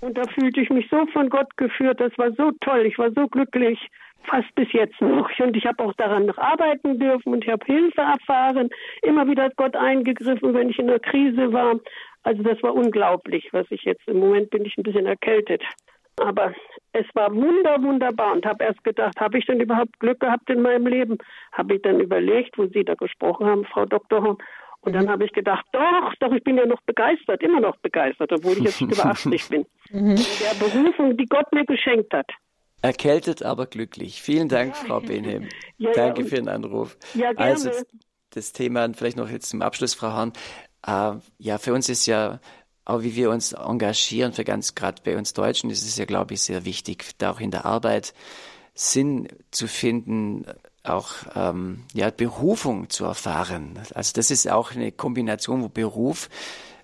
[0.02, 3.12] Und da fühlte ich mich so von Gott geführt, das war so toll, ich war
[3.12, 3.80] so glücklich,
[4.24, 5.30] fast bis jetzt noch.
[5.40, 8.70] Und ich habe auch daran noch arbeiten dürfen und ich habe Hilfe erfahren.
[9.02, 11.80] Immer wieder hat Gott eingegriffen, wenn ich in einer Krise war.
[12.24, 15.64] Also das war unglaublich, was ich jetzt im Moment bin ich ein bisschen erkältet.
[16.18, 16.54] Aber
[16.92, 20.62] es war wunder, wunderbar und habe erst gedacht, habe ich denn überhaupt Glück gehabt in
[20.62, 21.18] meinem Leben?
[21.54, 24.22] Habe ich dann überlegt, wo Sie da gesprochen haben, Frau Dr.
[24.22, 24.38] Horn.
[24.82, 28.32] Und dann habe ich gedacht, doch, doch, ich bin ja noch begeistert, immer noch begeistert,
[28.32, 29.66] obwohl ich jetzt über 80 bin.
[29.92, 30.16] Mhm.
[30.16, 32.28] Der Berufung, die Gott mir geschenkt hat.
[32.82, 34.22] Erkältet, aber glücklich.
[34.22, 35.50] Vielen Dank, Frau Benhem.
[35.78, 36.98] Ja, ja, Danke und- für den Anruf.
[37.14, 37.40] Ja, gerne.
[37.52, 37.72] Also
[38.32, 40.34] das Thema vielleicht noch jetzt zum Abschluss, Frau Hahn.
[40.86, 42.40] Äh, ja, für uns ist ja
[42.86, 46.34] auch wie wir uns engagieren, für ganz gerade bei uns Deutschen ist es ja, glaube
[46.34, 48.14] ich, sehr wichtig, da auch in der Arbeit
[48.74, 50.46] Sinn zu finden,
[50.90, 53.80] auch ähm, ja, Berufung zu erfahren.
[53.94, 56.30] Also das ist auch eine Kombination, wo Beruf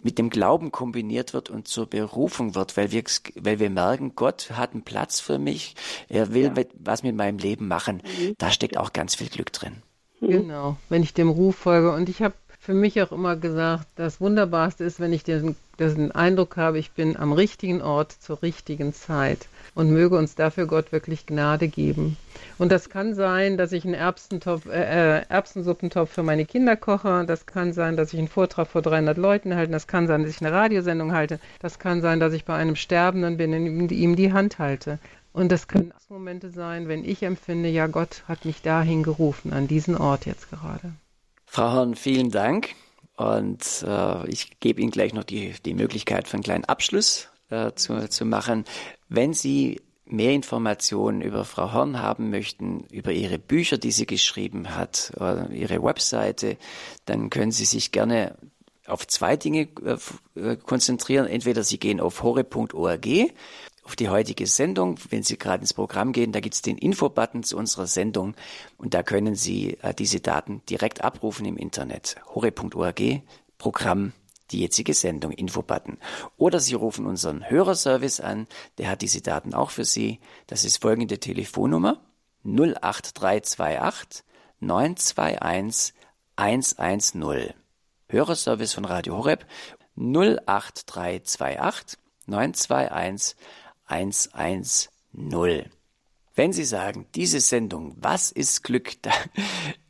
[0.01, 3.03] mit dem Glauben kombiniert wird und zur Berufung wird, weil wir,
[3.35, 5.73] weil wir merken, Gott hat einen Platz für mich,
[6.09, 8.03] er will mit, was mit meinem Leben machen.
[8.37, 9.81] Da steckt auch ganz viel Glück drin.
[10.21, 11.91] Genau, wenn ich dem Ruf folge.
[11.91, 12.35] Und ich habe
[12.65, 16.91] für mich auch immer gesagt, das Wunderbarste ist, wenn ich den, den Eindruck habe, ich
[16.91, 19.47] bin am richtigen Ort zur richtigen Zeit.
[19.75, 22.17] Und möge uns dafür Gott wirklich Gnade geben.
[22.57, 27.25] Und das kann sein, dass ich einen Erbsentopf, äh, äh, Erbsensuppentopf für meine Kinder koche.
[27.27, 29.71] Das kann sein, dass ich einen Vortrag vor 300 Leuten halte.
[29.71, 31.39] Das kann sein, dass ich eine Radiosendung halte.
[31.59, 34.97] Das kann sein, dass ich bei einem Sterbenden bin und ihm die Hand halte.
[35.33, 39.67] Und das können Momente sein, wenn ich empfinde, ja, Gott hat mich dahin gerufen, an
[39.67, 40.93] diesen Ort jetzt gerade.
[41.55, 42.75] Frau Horn, vielen Dank.
[43.15, 47.71] Und äh, ich gebe Ihnen gleich noch die, die Möglichkeit für einen kleinen Abschluss äh,
[47.75, 48.65] zu, zu machen.
[49.07, 54.75] Wenn Sie mehr Informationen über Frau Horn haben möchten, über ihre Bücher, die sie geschrieben
[54.75, 56.57] hat, oder ihre Webseite,
[57.05, 58.35] dann können Sie sich gerne
[58.85, 59.69] auf zwei Dinge
[60.35, 61.25] äh, konzentrieren.
[61.25, 63.07] Entweder Sie gehen auf hore.org,
[63.85, 64.99] auf die heutige Sendung.
[65.09, 68.35] Wenn Sie gerade ins Programm gehen, da gibt es den Info-Button zu unserer Sendung
[68.77, 72.17] und da können Sie äh, diese Daten direkt abrufen im Internet.
[72.33, 73.01] hore.org,
[73.57, 74.11] Programm
[74.51, 75.97] die jetzige Sendung, Infobutton.
[76.37, 80.19] Oder Sie rufen unseren Hörerservice an, der hat diese Daten auch für Sie.
[80.47, 82.01] Das ist folgende Telefonnummer
[82.43, 84.23] 08328
[84.59, 85.93] 921
[86.35, 87.53] 110.
[88.07, 89.45] Hörerservice von Radio Horeb
[89.97, 93.35] 08328 921 110.
[96.35, 98.93] Wenn Sie sagen, diese Sendung, was ist Glück?
[99.01, 99.11] Da,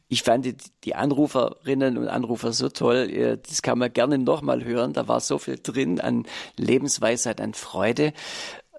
[0.08, 4.94] ich fand die, Anruferinnen und Anrufer so toll, das kann man gerne nochmal hören.
[4.94, 6.26] Da war so viel drin an
[6.58, 8.14] Lebensweisheit, an Freude.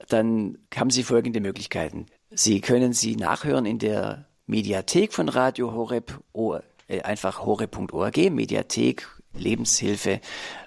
[0.09, 2.07] Dann haben Sie folgende Möglichkeiten.
[2.31, 6.21] Sie können sie nachhören in der Mediathek von Radio Horeb,
[7.03, 9.09] einfach horeb.org, Mediathek,
[9.39, 10.21] Lebenshilfe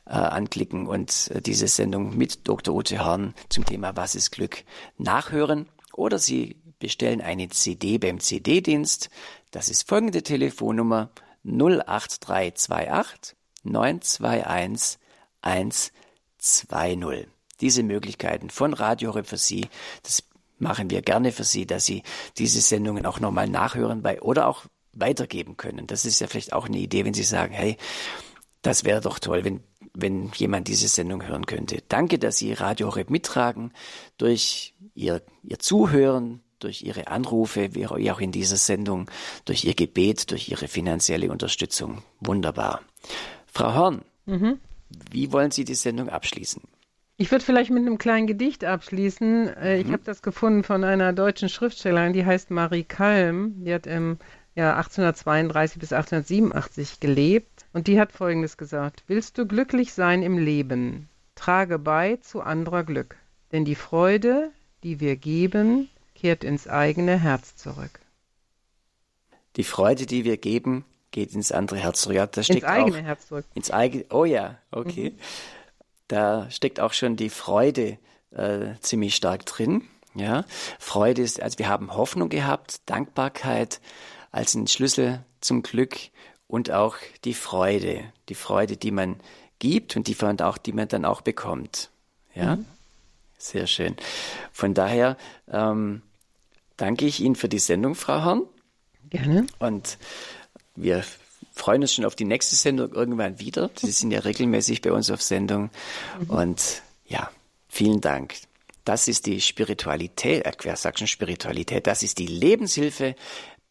[0.06, 2.76] äh, anklicken und äh, diese Sendung mit Dr.
[2.76, 4.64] Ute Horn zum Thema Was ist Glück
[4.98, 5.68] nachhören.
[5.94, 9.10] Oder Sie bestellen eine CD beim CD-Dienst.
[9.52, 11.10] Das ist folgende Telefonnummer
[11.44, 15.00] 08328 921
[15.42, 17.28] 120.
[17.62, 19.68] Diese Möglichkeiten von Radio für Sie,
[20.04, 20.24] das
[20.60, 22.04] machen wir gerne für Sie, dass Sie
[22.38, 25.88] diese Sendungen auch nochmal nachhören bei oder auch weitergeben können.
[25.88, 27.78] Das ist ja vielleicht auch eine Idee, wenn Sie sagen, hey,
[28.62, 29.62] das wäre doch toll, wenn,
[29.94, 31.82] wenn jemand diese Sendung hören könnte.
[31.88, 33.72] Danke, dass Sie Radio Horeb mittragen
[34.18, 39.10] durch Ihr, Ihr Zuhören, durch Ihre Anrufe, wie auch in dieser Sendung,
[39.46, 42.04] durch Ihr Gebet, durch Ihre finanzielle Unterstützung.
[42.20, 42.82] Wunderbar.
[43.52, 44.60] Frau Horn, Mhm.
[45.12, 46.62] wie wollen Sie die Sendung abschließen?
[47.22, 49.48] Ich würde vielleicht mit einem kleinen Gedicht abschließen.
[49.58, 53.64] Äh, Ich habe das gefunden von einer deutschen Schriftstellerin, die heißt Marie Kalm.
[53.66, 54.20] Die hat im
[54.60, 57.66] Jahr 1832 bis 1887 gelebt.
[57.74, 59.04] Und die hat Folgendes gesagt.
[59.08, 63.16] Willst du glücklich sein im Leben, trage bei zu anderer Glück.
[63.52, 64.52] Denn die Freude,
[64.84, 68.00] die wir geben, kehrt ins eigene Herz zurück.
[69.56, 72.16] Die Freude, die wir geben, geht ins andere Herz zurück.
[72.16, 73.46] Ja, da steckt eigene auch, Herz zurück.
[73.56, 75.16] Ins eigene, oh ja, okay.
[76.08, 77.98] Da steckt auch schon die Freude
[78.32, 79.84] äh, ziemlich stark drin.
[80.16, 80.44] Ja,
[80.80, 83.80] Freude ist, also wir haben Hoffnung gehabt, Dankbarkeit
[84.32, 85.98] als ein Schlüssel zum Glück
[86.48, 89.20] und auch die Freude, die Freude, die man
[89.60, 91.90] gibt und die man auch, die man dann auch bekommt.
[92.36, 92.66] Ja, Mhm.
[93.38, 93.96] sehr schön.
[94.52, 95.18] Von daher
[95.52, 96.02] ähm,
[96.78, 98.44] danke ich Ihnen für die Sendung, Frau Horn.
[99.10, 99.48] Gerne.
[99.60, 99.98] Und
[100.76, 101.04] wir
[101.54, 103.70] freuen uns schon auf die nächste Sendung irgendwann wieder.
[103.76, 105.70] Sie sind ja regelmäßig bei uns auf Sendung.
[106.28, 107.30] Und ja,
[107.68, 108.36] vielen Dank.
[108.86, 111.86] Das ist die Spiritualität, äh, wer sagt schon Spiritualität?
[111.86, 113.16] Das ist die Lebenshilfe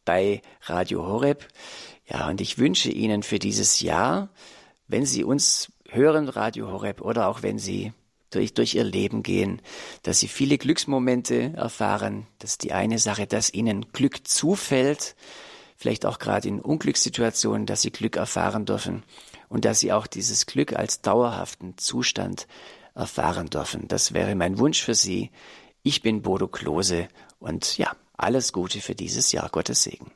[0.09, 1.46] bei Radio Horeb.
[2.09, 4.30] Ja, und ich wünsche Ihnen für dieses Jahr,
[4.86, 7.92] wenn Sie uns hören Radio Horeb oder auch wenn Sie
[8.30, 9.61] durch, durch ihr Leben gehen,
[10.04, 12.26] dass sie viele Glücksmomente erfahren.
[12.38, 15.14] Das ist die eine Sache, dass ihnen Glück zufällt,
[15.76, 19.02] vielleicht auch gerade in Unglückssituationen, dass sie Glück erfahren dürfen
[19.50, 22.46] und dass sie auch dieses Glück als dauerhaften Zustand
[22.94, 23.88] erfahren dürfen.
[23.88, 25.30] Das wäre mein Wunsch für Sie.
[25.82, 29.48] Ich bin Bodo Klose und ja, alles Gute für dieses Jahr.
[29.48, 30.12] Gottes Segen.